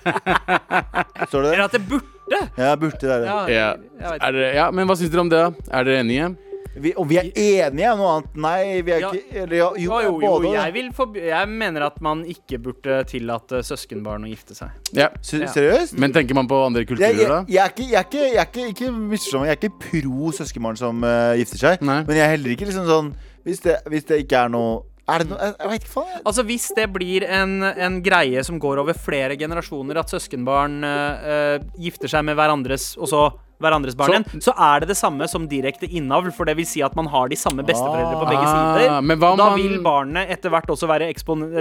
[1.31, 2.11] Står det Eller at det burde!
[2.59, 3.13] Ja, burde det.
[3.13, 3.55] er det.
[3.55, 3.71] Ja.
[4.17, 4.49] Er det.
[4.57, 5.43] ja, men hva syns dere om det?
[5.45, 5.71] da?
[5.79, 6.33] Er dere enige?
[6.75, 8.37] Vi, og vi er enige om noe annet?
[8.45, 9.11] Nei, vi er Ja.
[9.15, 12.25] ikke eller, ja, Jo, Jo, jo, jo, både jeg, vil forby jeg mener at man
[12.25, 14.71] ikke burde tillate søskenbarn å gifte seg.
[14.93, 15.09] Ja.
[15.15, 15.51] Ja.
[15.53, 15.99] Seriøst?
[15.99, 17.45] Men tenker man på andre kulturer, jeg, da?
[17.49, 19.85] jeg er ikke, jeg er ikke, jeg er ikke, ikke misforstå meg, jeg er ikke
[19.91, 21.85] pro søskenbarn som uh, gifter seg.
[21.85, 22.01] Nei.
[22.09, 23.15] Men jeg er heller ikke liksom sånn
[23.45, 26.21] Hvis det, hvis det ikke er noe Er det noe Jeg, vet ikke faen.
[26.25, 31.59] Altså Hvis det blir en, en greie som går over flere generasjoner, at søskenbarn uh,
[31.77, 33.25] gifter seg med hverandres og så
[33.63, 36.33] hverandres barn Så- igjen, så er det det samme som direkte innavl.
[36.33, 38.99] For det vil si at man har de samme besteforeldre på begge Ah, sider.
[39.33, 41.13] om da vil barnet etter hvert også være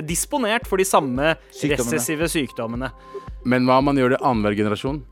[0.05, 1.77] disponert for de samme Sykdommene.
[1.77, 2.91] recessive sykdommene.
[3.45, 5.03] Men hva om man gjør det annenhver generasjon?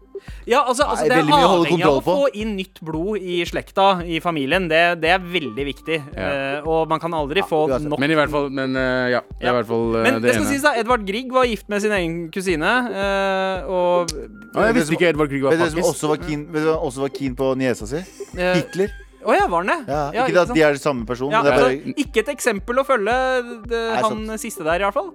[0.49, 2.79] Ja, altså, altså Det er veldig mye å holde avhengig av å få inn nytt
[2.81, 4.65] blod i slekta, i familien.
[4.71, 5.99] Det, det er veldig viktig.
[6.15, 6.29] Ja.
[6.61, 9.21] Uh, og man kan aldri få nok Men i hvert fall Men uh, ja.
[9.37, 10.53] Det er i hvert fall uh, Men det det skal ene.
[10.55, 12.71] sies da, Edvard Grieg var gift med sin egen kusine.
[12.89, 16.11] eh, og Å, jeg visste ikke Edvard Grieg var Vet du hvem som faktisk også
[16.13, 18.01] var keen, vet du hvem også var keen på niesa si?
[18.35, 18.97] Hitler.
[19.21, 19.75] Å ja, var han det?
[19.91, 22.29] Ja, Ja, ikke ikke at de er samme person, Ja, det er altså, ikke et
[22.33, 23.15] eksempel å følge,
[23.69, 24.39] det, Nei, han sant.
[24.41, 25.11] siste der, i hvert fall.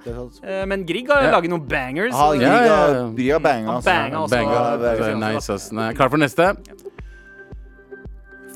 [0.46, 1.32] Eh, men Grieg har Ja.
[1.34, 2.14] laget noen bangers.
[2.14, 3.09] Ah, og- Grieg Ja, ja, har- ja.
[3.16, 3.68] Grieg har banga.
[3.80, 4.30] Altså.
[4.30, 5.09] banga.
[5.11, 5.72] Ja, nice, ass.
[5.72, 6.54] Nei, Klar for neste?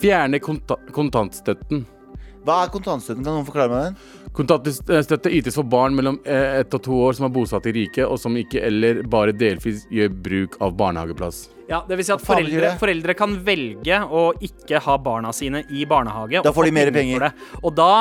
[0.01, 1.84] Fjerne konta kontantstøtten.
[2.46, 3.22] Hva er kontantstøtten?
[3.24, 3.96] Kan noen forklare meg den?
[4.37, 8.05] Kontantstøtte ytes for barn mellom eh, ett og to år som er bosatt i riket,
[8.07, 11.49] og som ikke eller bare delvis gjør bruk av barnehageplass.
[11.70, 15.85] Ja, det vil si at foreldre, foreldre kan velge å ikke ha barna sine i
[15.87, 16.43] barnehage.
[16.47, 17.26] Da får de mer for penger.
[17.26, 17.33] det.
[17.62, 17.93] Og da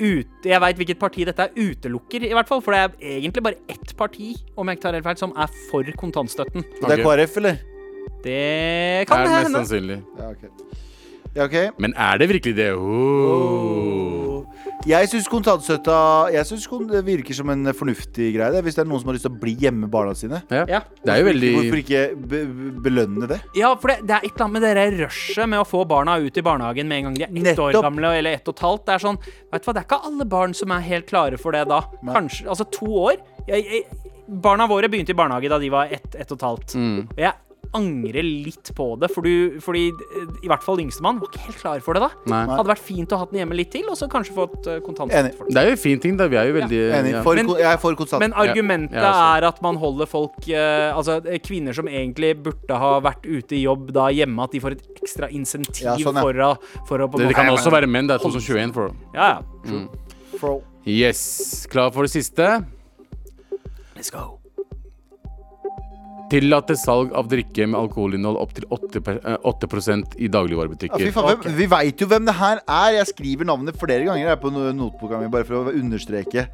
[0.00, 2.62] ut, Jeg veit hvilket parti dette er utelukker, i hvert fall.
[2.64, 5.50] For det er egentlig bare ett parti om jeg ikke tar helt feil, som er
[5.68, 6.64] for kontantstøtten.
[6.80, 7.58] Det er KrF, eller?
[8.24, 8.38] Det
[9.08, 9.58] kan er det mest hende.
[9.58, 9.98] sannsynlig.
[10.16, 10.48] Ja, okay.
[11.36, 11.66] Ja, okay.
[11.78, 12.70] Men er det virkelig det?
[12.74, 14.40] Oh.
[14.88, 15.94] Jeg syns kontantstøtta
[16.32, 18.50] Jeg synes kon- det virker som en fornuftig greie.
[18.54, 20.42] det, Hvis det er noen som har lyst til å bli hjemme med barna sine.
[20.50, 20.64] Ja.
[20.68, 20.80] Ja.
[21.04, 22.40] Det er jo veldig Hvorfor ikke be
[22.86, 23.40] belønne det?
[23.58, 26.16] Ja, for det, det er et eller annet med det rushet med å få barna
[26.18, 28.64] ut i barnehagen med en gang de er ett år gamle eller ett og et
[28.64, 28.86] halvt.
[28.86, 29.20] Det er sånn,
[29.52, 31.82] vet du hva, det er ikke alle barn som er helt klare for det da.
[32.02, 32.14] Nei.
[32.16, 33.20] Kanskje, altså to år.
[33.48, 33.84] Jeg, jeg,
[34.40, 36.74] barna våre begynte i barnehage da de var ett, ett og et halvt.
[36.78, 37.08] Mm.
[37.18, 37.32] Jeg
[37.76, 41.60] angrer litt på det, for du, fordi eh, i hvert fall yngstemann var ikke helt
[41.60, 42.08] klar for det da.
[42.32, 42.42] Nei.
[42.50, 45.36] Hadde vært fint å ha den hjemme litt til, og så kanskje fått uh, kontantstøtte
[45.38, 45.54] for det.
[45.54, 46.26] Det er jo en fin ting, da.
[46.30, 47.14] Vi er jo veldig Enig.
[47.26, 48.22] For, Men- jeg er for kontantstøtte.
[48.24, 52.80] Men argumentet Ja, er at man holder folk uh, Altså eh, kvinner som egentlig burde
[52.82, 56.18] ha vært ute i jobb da hjemme, at de får et ekstra insentiv Ja, sånn,
[56.18, 56.26] ja.
[56.26, 56.50] for, å,
[56.88, 58.10] for å på Det, det kan også være menn.
[58.10, 59.70] Det er 2021 for Ja, ja.
[59.70, 59.88] Mm.
[60.88, 61.66] Yes.
[61.70, 62.64] Klar for det siste?
[63.94, 64.39] Let's go.
[66.30, 69.66] Tillate salg av drikke med alkoholinnhold opp til 8, per- eh, 8
[70.18, 71.12] i Ja, dagligvarebutikker.
[71.12, 71.52] faen, okay.
[71.52, 72.92] vi veit jo hvem det her er.
[73.00, 76.48] Jeg skriver navnet flere ganger her på no- noteboka mi, bare for å understreke.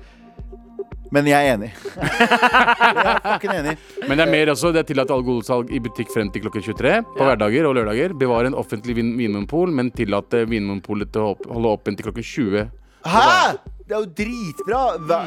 [1.13, 1.71] Men jeg er enig.
[1.97, 3.77] jeg er enig.
[4.09, 4.73] Men det er mer også.
[4.75, 8.17] Det er tillatt alkoholsalg i butikk frem til klokken 23 på hverdager og lørdager.
[8.19, 12.67] Bevare en offentlig vin vinmonopol, men tillate Vinmonopolet til å holde åpent til klokken 20.
[13.07, 13.59] Hæ?!
[13.87, 14.81] Det er jo dritbra!
[15.07, 15.21] Hva?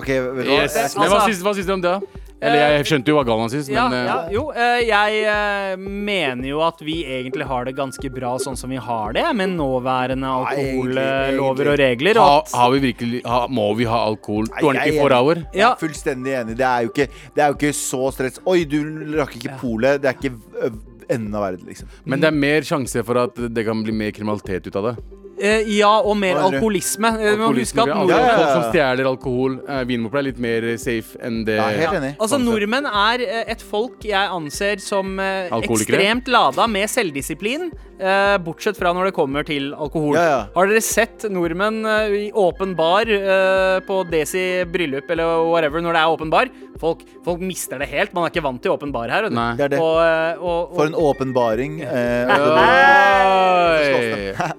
[0.00, 0.62] OK, vet du hva?
[0.64, 0.74] Yes.
[0.76, 2.00] Altså- Men hva syns, hva syns du om det?
[2.42, 5.76] Eller jeg skjønte jo hva Galvan syns, Ja, men eh, ja, jo, eh, jeg eh,
[5.76, 9.50] mener jo at vi egentlig har det ganske bra sånn som vi har det, med
[9.58, 12.14] nåværende egentlig- alkohollover og regler.
[12.16, 15.12] ha, Og at, har vi virkelig ha, Må vi ha alkohol Nei, jeg er 24
[15.20, 15.34] hour?
[15.36, 15.70] Jeg Ja.
[15.72, 16.56] er fullstendig enig.
[16.56, 18.40] Det er jo ikke, det er jo ikke så stress.
[18.46, 18.80] Oi, du
[19.20, 20.00] rakk ikke polet.
[20.00, 20.70] Det er ikke ø,
[21.10, 21.88] enden av verden, liksom.
[22.06, 25.04] Men det er mer sjanse for at det kan bli mer kriminalitet ut av det.
[25.40, 26.56] Eh, ja, og mer mener du?
[26.56, 27.10] alkoholisme.
[27.20, 28.36] Eh, Du må huske at nordmenn ja, ja, ja.
[28.40, 29.58] Folk som stjeler alkohol.
[29.66, 32.12] Eh, Vinmonopol er litt mer safe enn det Ja, helt enig.
[32.20, 38.36] Altså, nordmenn er eh, et folk jeg anser som eh, ekstremt lada med selvdisiplin, eh,
[38.44, 40.14] bortsett fra når det kommer til alkohol.
[40.18, 40.40] Ja, ja.
[40.54, 45.92] Har dere sett nordmenn eh, i åpen bar eh, på Desi bryllup eller whatever når
[45.96, 46.46] det er åpen bar?
[46.80, 48.14] Folk, folk mister det helt.
[48.16, 49.26] Man er ikke vant til åpen bar her.
[49.28, 49.50] Nei.
[49.58, 49.80] Det er det.
[49.84, 49.96] Og,
[50.40, 51.80] og, og, For en åpenbaring.
[51.84, 52.30] Eh,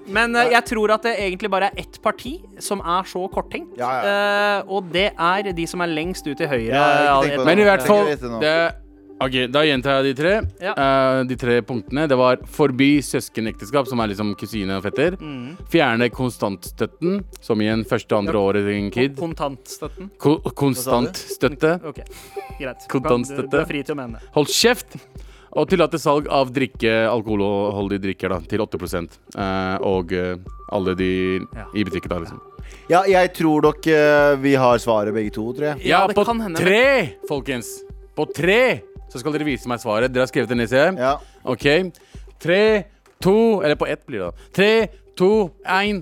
[0.16, 3.76] Men eh, jeg tror at det egentlig bare er ett parti som er så korttenkt.
[3.78, 6.72] Ja, Eh, og det er de som er lengst ut til høyre.
[6.72, 8.06] Ja, Men i hvert fall
[8.40, 8.74] det,
[9.22, 10.32] Ok, Da gjentar jeg de tre.
[10.60, 10.72] Ja.
[10.74, 12.08] Eh, de tre punktene.
[12.08, 15.14] Det var forby søskenekteskap, som er liksom kusine og fetter.
[15.20, 15.56] Mm.
[15.70, 19.16] Fjerne kontantstøtten, som igjen første og andre året til en kid.
[19.20, 20.10] Kontantstøtten.
[20.18, 21.76] Ko konstantstøtte.
[21.86, 22.02] OK,
[22.58, 22.88] greit.
[22.88, 23.50] Kontantstøtte.
[23.50, 24.32] Du, du er fri til å mene det.
[24.34, 24.98] Hold kjeft!
[25.52, 30.36] Og tillate salg av drikke, alkoholholdige drikker da, til 8 eh, Og eh,
[30.72, 31.66] alle de Ja.
[31.74, 32.40] i butikken, da, liksom.
[32.88, 35.86] ja, jeg tror nok eh, vi har svaret, begge to, tror jeg.
[35.86, 36.24] Ja, Ja, på
[36.56, 37.82] tre, folkens!
[38.16, 38.82] På tre
[39.12, 40.12] så skal dere vise meg svaret.
[40.12, 40.96] Dere har skrevet det ned, ser jeg.
[40.96, 41.18] Ja.
[41.44, 41.92] OK.
[42.40, 42.84] Tre,
[43.20, 44.48] to Eller på ett blir det, da.
[44.56, 46.00] Tre, to, én.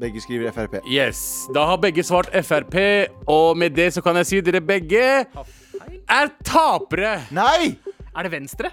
[0.00, 0.80] Begge skriver Frp.
[0.88, 1.46] Yes.
[1.54, 2.74] Da har begge svart Frp,
[3.28, 5.04] og med det så kan jeg si dere begge
[6.10, 7.20] er tapere.
[7.30, 7.76] Nei!
[8.16, 8.70] Er det Venstre?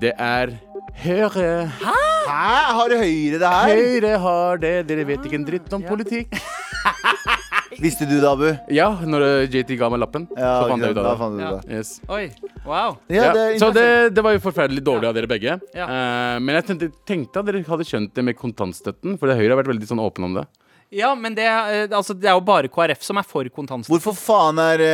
[0.00, 0.52] Det er
[0.96, 1.66] Høyre.
[1.82, 1.94] Hæ?
[2.26, 3.72] Har Høyre det her?
[3.76, 4.74] Høyre har det.
[4.88, 6.32] Dere vet ikke en dritt om politikk.
[7.82, 8.46] Visste du det, Abu?
[8.72, 11.14] Ja, når eh, JT ga meg lappen, Ja, så fant jeg ut av det.
[11.20, 11.50] fant du Ja.
[11.58, 11.76] det.
[11.76, 11.90] Yes.
[12.08, 12.22] Oi.
[12.64, 12.96] Wow.
[13.12, 13.84] Ja, Ja, det så det,
[14.16, 15.58] det var jo forferdelig dårlig av dere begge.
[15.76, 15.84] Ja.
[15.90, 19.60] Eh, men jeg tenkte, tenkte at dere hadde skjønt det med kontantstøtten, for Høyre har
[19.60, 20.46] vært veldig sånn åpen om det.
[20.94, 23.92] Ja, men det, eh, altså, det er jo bare KrF som er for kontantstøtten.
[23.92, 24.86] Hvorfor faen er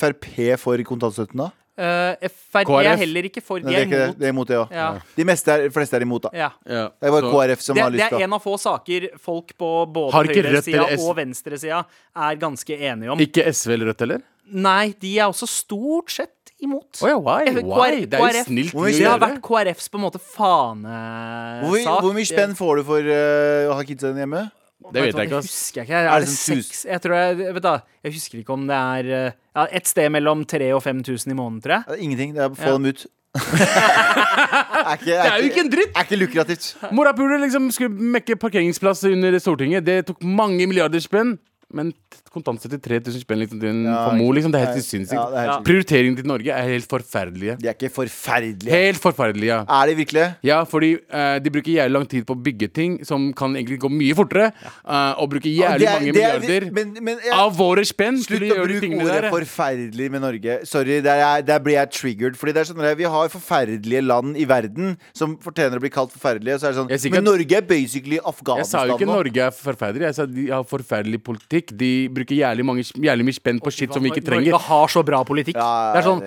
[0.00, 0.30] Frp
[0.62, 1.50] for kontantstøtten, da?
[1.78, 2.86] Uh, Frp KrF?
[2.90, 3.62] er heller ikke for.
[3.62, 4.16] De er imot.
[4.18, 4.56] Det er imot det.
[4.74, 4.88] Ja.
[5.14, 6.30] De meste er, fleste er imot, da.
[6.34, 6.48] Ja.
[6.66, 6.88] Ja.
[6.90, 9.54] Det er bare Så- KrF som Det, har det er en av få saker folk
[9.56, 11.84] på både høyresida og venstresida
[12.16, 13.18] er ganske enige om.
[13.22, 14.22] Ikke SV eller Rødt heller?
[14.50, 16.98] Nei, de er også stort sett imot.
[17.04, 17.44] Oh ja, why?
[17.62, 18.04] Why?
[18.06, 18.46] Det er jo KrF.
[18.48, 18.74] snilt.
[18.74, 21.64] Mye Det har vært KrFs på en måte fanesak.
[21.68, 24.48] hvor, hvor mye spenn får du for uh, å ha kidsa dine hjemme?
[24.88, 25.98] Det vet jeg ikke, Det husker jeg ikke.
[25.98, 27.72] Er, Er det det sånn seks Jeg tror jeg Vet da,
[28.06, 31.36] jeg husker ikke om det er eh, ja, et sted mellom 3000 og 5000 i
[31.38, 31.86] måneden, tror jeg.
[31.88, 32.34] Det er ingenting.
[32.36, 32.76] Det er å få Ja.
[32.78, 33.06] dem ut.
[33.38, 35.92] er ikke, Det er jo ikke en dritt!
[35.96, 36.68] Er ikke lukrativt.
[36.96, 39.84] Morapuler liksom skulle mekke parkeringsplass under Stortinget.
[39.86, 41.36] Det tok mange milliarder spenn.
[41.74, 41.92] Men
[42.32, 44.52] kontantstøtte 3000 spenn liksom, til en Ja, mor, liksom.
[44.52, 45.18] Det er helt sinnssykt.
[45.18, 45.56] ja, ja.
[45.58, 45.62] er.
[45.66, 47.56] Prioriteringene til Norge er helt forferdelige.
[47.60, 48.70] De er ikke forferdelige.
[48.72, 49.60] Helt forferdelige, ja.
[49.68, 50.26] Er de virkelig?
[50.44, 53.78] Ja, fordi uh, de bruker jævlig lang tid på å bygge ting som kan egentlig
[53.80, 54.50] gå mye fortere.
[54.84, 58.64] uh, og bruker jævlig er- mange er- milliarder men, men, av våre spenn Slutt å
[58.64, 59.30] bruke ordet der.
[59.30, 60.58] 'forferdelig' med Norge.
[60.66, 62.36] Sorry, der, er, der blir jeg triggered.
[62.36, 65.90] Fordi det er sånn at Vi har forferdelige land i verden som fortjener å bli
[65.90, 66.58] kalt forferdelige.
[66.58, 69.12] Så er det sånn, Jeg men Norge er basically Jeg sa jo ikke nå.
[69.18, 70.06] Norge er forferdelig.
[70.08, 71.76] Jeg sa de har forferdelig politikk.
[71.76, 74.52] De bruker jævlig, mange, jævlig mye spenn på shit som vi ikke trenger.
[74.52, 75.56] Norge har så bra politikk.
[75.58, 76.22] Ja, det er sånn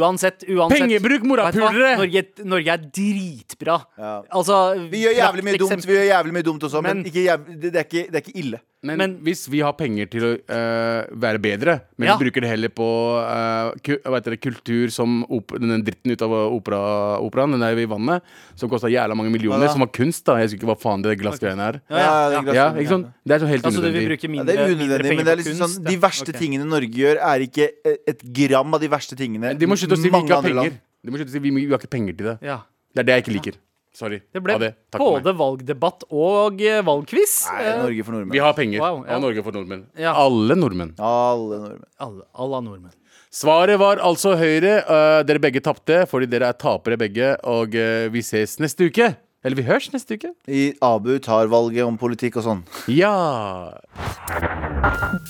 [0.00, 1.94] uansett, uansett Pengebruk, morapulere!
[2.00, 3.78] Norge, Norge er dritbra.
[3.98, 4.12] Ja.
[4.34, 7.24] Altså Vi gjør jævlig mye dumt Vi gjør jævlig mye dumt også, men, Men- ikke
[7.28, 8.60] jævlig, det, det, er ikke, det er ikke ille.
[8.84, 12.16] Men, Men- hvis vi har penger til å øh, være bedre, men Ja.
[12.18, 12.88] vi bruker det heller på
[13.24, 16.80] øh, ku, dere, kultur som op den dritten ut av opera,
[17.24, 18.22] operaen, den der i vannet,
[18.54, 20.36] som kosta jævla mange millioner, ja, som var kunst, da.
[20.36, 21.80] Jeg husker ikke hva faen det glassgreiene er.
[21.88, 23.08] Ja, ja, ikke sant?
[23.24, 24.20] Det er så helt Altså, unødvendig.
[24.20, 25.78] Ja, mindre, det er unødvendig, men det er liksom kunst.
[25.80, 26.40] sånn, de verste okay.
[26.44, 27.70] tingene Norge gjør, er ikke
[28.06, 30.80] et- gram av de verste tingene De må slutte å si vi ikke har penger.
[31.04, 32.38] De må slutte å si vi, vi har ikke penger til det.
[32.42, 32.60] Ja.
[32.94, 33.56] Det er det jeg ikke liker.
[33.94, 34.18] Sorry.
[34.34, 34.72] Det ble det.
[34.90, 35.22] Takk for meg.
[35.22, 37.34] både valgdebatt og eh, valgquiz.
[37.52, 38.34] Nei, Eh, Norge for nordmenn.
[38.34, 38.80] Vi har penger.
[38.82, 39.14] Wow, ja.
[39.14, 39.84] Og Norge for nordmenn.
[40.02, 40.14] Ja.
[40.18, 40.94] Alle nordmenn.
[40.98, 41.84] Alle nordmenn.
[42.02, 42.96] Alle, alle nordmenn.
[43.34, 44.80] Svaret var altså Høyre.
[44.86, 47.32] Uh, dere begge tapte fordi dere er tapere begge.
[47.50, 49.12] Og uh, vi ses neste uke.
[49.44, 50.30] Eller vi høres neste uke.
[50.48, 52.62] I Abu tar valget om politikk og sånn.
[52.88, 53.74] Ja.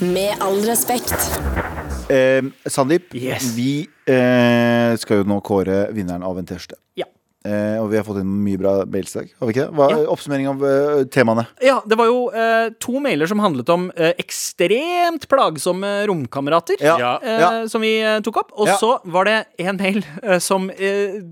[0.00, 1.14] Med all respekt.
[2.12, 3.48] Eh, Sandeep, Yes.
[3.56, 6.76] vi eh, skal jo nå kåre vinneren av en T-skjorte.
[7.00, 7.06] Ja.
[7.44, 9.32] Eh, og vi har fått inn mye bra mails i dag.
[9.36, 9.76] Har vi ikke det?
[9.76, 10.08] Hva er Ja.
[10.14, 11.46] oppsummering av eh, temaene?
[11.60, 16.80] Ja, det var jo eh, to mailer som handlet om eh, ekstremt plagsomme romkamerater.
[16.80, 16.96] Ja.
[16.98, 17.18] Ja.
[17.20, 17.50] eh, Ja.
[17.68, 18.52] Som vi eh, tok opp.
[18.56, 18.76] Og Ja.
[18.80, 20.00] så var det en mail
[20.40, 20.70] som,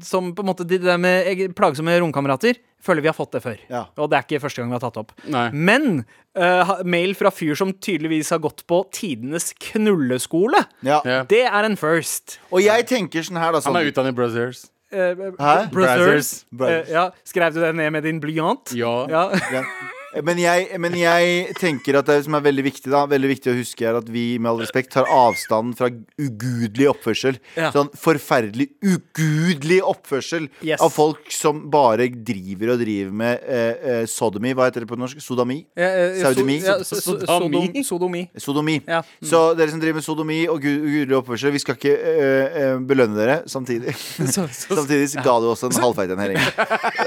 [0.03, 3.57] som på en måte Det der med plagsomme romkamerater føler vi har fått det før.
[3.71, 3.87] Ja.
[3.97, 5.13] Og det er ikke første gang vi har tatt opp.
[5.31, 5.47] Nei.
[5.55, 6.05] Men
[6.37, 10.65] uh, mail fra fyr som tydeligvis har gått på tidenes knulleskole.
[10.83, 11.01] Ja.
[11.31, 12.39] Det er en first.
[12.51, 13.61] Og jeg tenker sånn her, da.
[13.65, 14.65] Han er utdannet utdannet Brothers.
[14.93, 15.69] Eh, Hæ?
[15.73, 16.45] Brothers.
[16.59, 16.89] Brothers.
[16.89, 17.09] Eh, ja.
[17.25, 18.75] Skrev du det ned med din blyant?
[18.77, 19.07] Ja.
[19.09, 19.29] ja.
[20.25, 23.57] Men jeg, men jeg tenker at det som er veldig viktig da Veldig viktig å
[23.57, 25.89] huske er at vi med all respekt tar avstand fra
[26.21, 27.39] ugudelig oppførsel.
[27.57, 27.71] Ja.
[27.73, 30.81] Sånn forferdelig ugudelig oppførsel Yes.
[30.85, 34.53] av folk som bare driver og driver med eh, eh, sodomy.
[34.59, 35.21] Hva heter det på norsk?
[35.23, 35.63] Sodami?
[35.79, 36.59] Ja, eh, Saudimi?
[36.61, 37.83] so- ja, so- so- Sodomi?
[37.85, 38.23] Sodomi.
[38.37, 38.77] Sodomi.
[38.87, 39.01] Ja.
[39.23, 39.29] Mm.
[39.31, 43.17] Så dere som driver med sodomi og ugudelig oppførsel, vi skal ikke eh, eh, belønne
[43.17, 43.95] dere samtidig.
[44.33, 46.37] Så- så- Samtidig ga du også en halvfeit en her.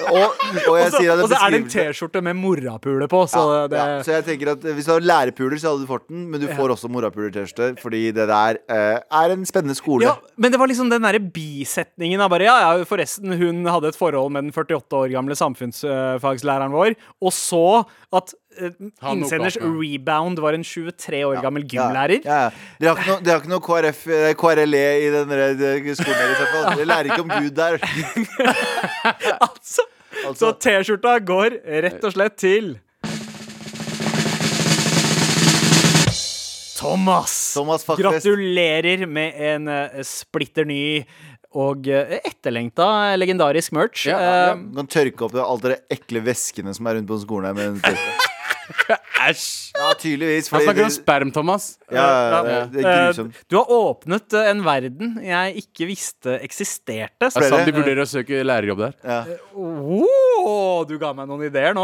[0.10, 0.34] Og,
[0.70, 2.36] og jeg Og så sier at og så er det en T-skjorte med
[2.96, 3.98] morapule på, så ja, det ja.
[4.06, 6.48] Så jeg tenker at Hvis du har lærepuler, så hadde du fått den, men du
[6.48, 10.06] får også morapuler-T-skjorte, fordi det der eh, er en spennende skole.
[10.06, 13.92] ja, men det var liksom den derre bisetningen av bare Ja, ja, forresten, hun hadde
[13.92, 17.66] et forhold med den 48 år gamle samfunnsfagslæreren vår, og så
[18.16, 18.76] at eh,
[19.12, 19.74] innsenders opp, ja.
[19.82, 22.22] rebound var en 23 år gammel gymlærer.
[22.26, 22.54] Ja, ja.
[22.80, 26.38] Dere har ikke noe, har ikke noe KRF, eh, KRLE i den eh, skolen deres,
[26.38, 26.70] i hvert fall.
[26.72, 27.82] Dere lærer ikke om Gud der.
[29.46, 29.84] Altså,
[30.34, 32.72] så T-skjorta går rett og slett til
[36.76, 37.54] Thomas.
[37.56, 40.84] Thomas Gratulerer med en uh, splitter ny
[41.56, 44.08] og uh, etterlengta legendarisk merch.
[44.10, 44.54] Ja, Eh, ja.
[44.60, 47.76] Du kan tørke opp alle de ekle væskene som er rundt på skolen her.
[47.76, 47.84] Med.
[49.26, 49.72] Æsj!
[49.78, 50.50] ja, tydeligvis.
[50.50, 51.68] Han fordi snakker om sperm, Thomas.
[51.92, 53.40] ja, ja, det, er eh, grusomt.
[53.50, 57.30] du har åpnet eh, en verden jeg ikke visste eksisterte.
[57.30, 58.98] Det er sant de vurderer å søke lærerjobb der.
[59.06, 59.22] Ja.
[60.46, 61.84] Oh, du ga meg noen ideer nå.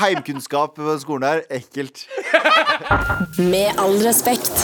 [0.00, 1.42] Heimkunnskap på skolen her.
[1.52, 2.06] Ekkelt.
[3.52, 4.54] Med all respekt.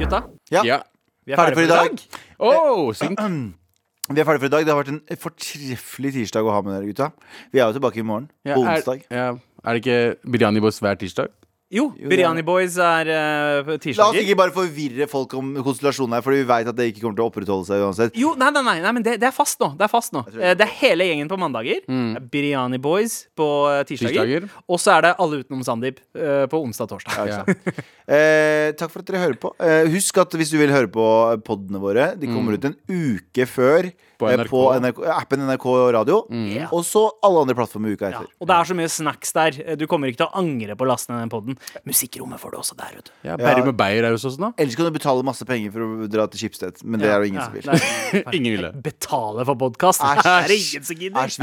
[0.00, 0.62] Gutta, Ja.
[0.64, 0.78] Ja.
[1.26, 2.00] vi er Ferdig for i dag.
[2.40, 3.18] Oh, syng.
[4.04, 4.64] Vi er ferdig for i dag.
[4.66, 7.06] Det har vært en fortreffelig tirsdag å ha med dere, gutta.
[7.54, 8.26] Vi er jo tilbake i morgen.
[8.44, 9.06] Ja, på er, onsdag.
[9.08, 9.30] ja.
[9.64, 11.30] er det ikke Biryani Boys hver tirsdag?
[11.74, 16.42] Jo, Biryani Boys er uh, La oss ikke bare forvirre folk om konstellasjonen her, Fordi
[16.42, 18.18] vi vet at det ikke kommer til å opprettholde seg uansett.
[18.18, 19.72] Jo, nei, nei, nei, nei men det, det er fast nå.
[19.78, 20.54] Det er fast nå uh, det.
[20.64, 21.82] Er hele gjengen på mandager.
[21.84, 24.22] Er Biryani Boys på eh, tirsdager.
[24.22, 24.48] Tirsdager.
[24.70, 27.34] Og så er det alle utenom Sandeep uh, på onsdag-torsdag.
[27.34, 27.44] Ja.
[28.04, 29.48] Eh, takk for at dere hører på.
[29.64, 31.04] Eh, husk at hvis du vil høre på
[31.46, 34.13] podene våre, de kommer ut en uke før Mm.
[34.18, 34.50] På eh, NRK.
[34.50, 35.64] på NRK, appen NRK
[35.96, 36.18] Radio.
[36.54, 36.68] Ja.
[36.72, 38.30] Og så alle andre plattformer uka Ja, etter.
[38.40, 39.58] og det er så mye snacks der.
[39.64, 41.58] Eh, Du kommer ikke til å angre på å laste ned den poden.
[41.88, 43.12] Musikkrommet får du også der, vet du.
[43.26, 44.52] Ja, Berrum og Beyer er jo sånn, da.
[44.58, 47.30] Ellers kan du betale masse penger for å dra til Schibsted, men det er jo
[47.32, 48.24] ingen Ja, som vil.
[48.38, 48.72] Ingen vil det.
[48.86, 50.00] Betale for podkast.
[50.04, 51.26] Det er ingen som gidder.
[51.26, 51.40] Æsj,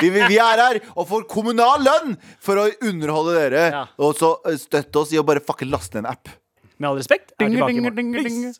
[0.00, 3.66] vi, vi, vi, vi er her og får kommunal lønn for å underholde dere.
[3.74, 3.84] Ja.
[4.00, 6.28] Og så eh, støtte oss i å bare fucke laste ned en app.
[6.80, 8.54] Med all respekt, er tilbake i morgen.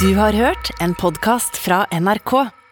[0.00, 2.32] Du har hørt en podkast fra NRK.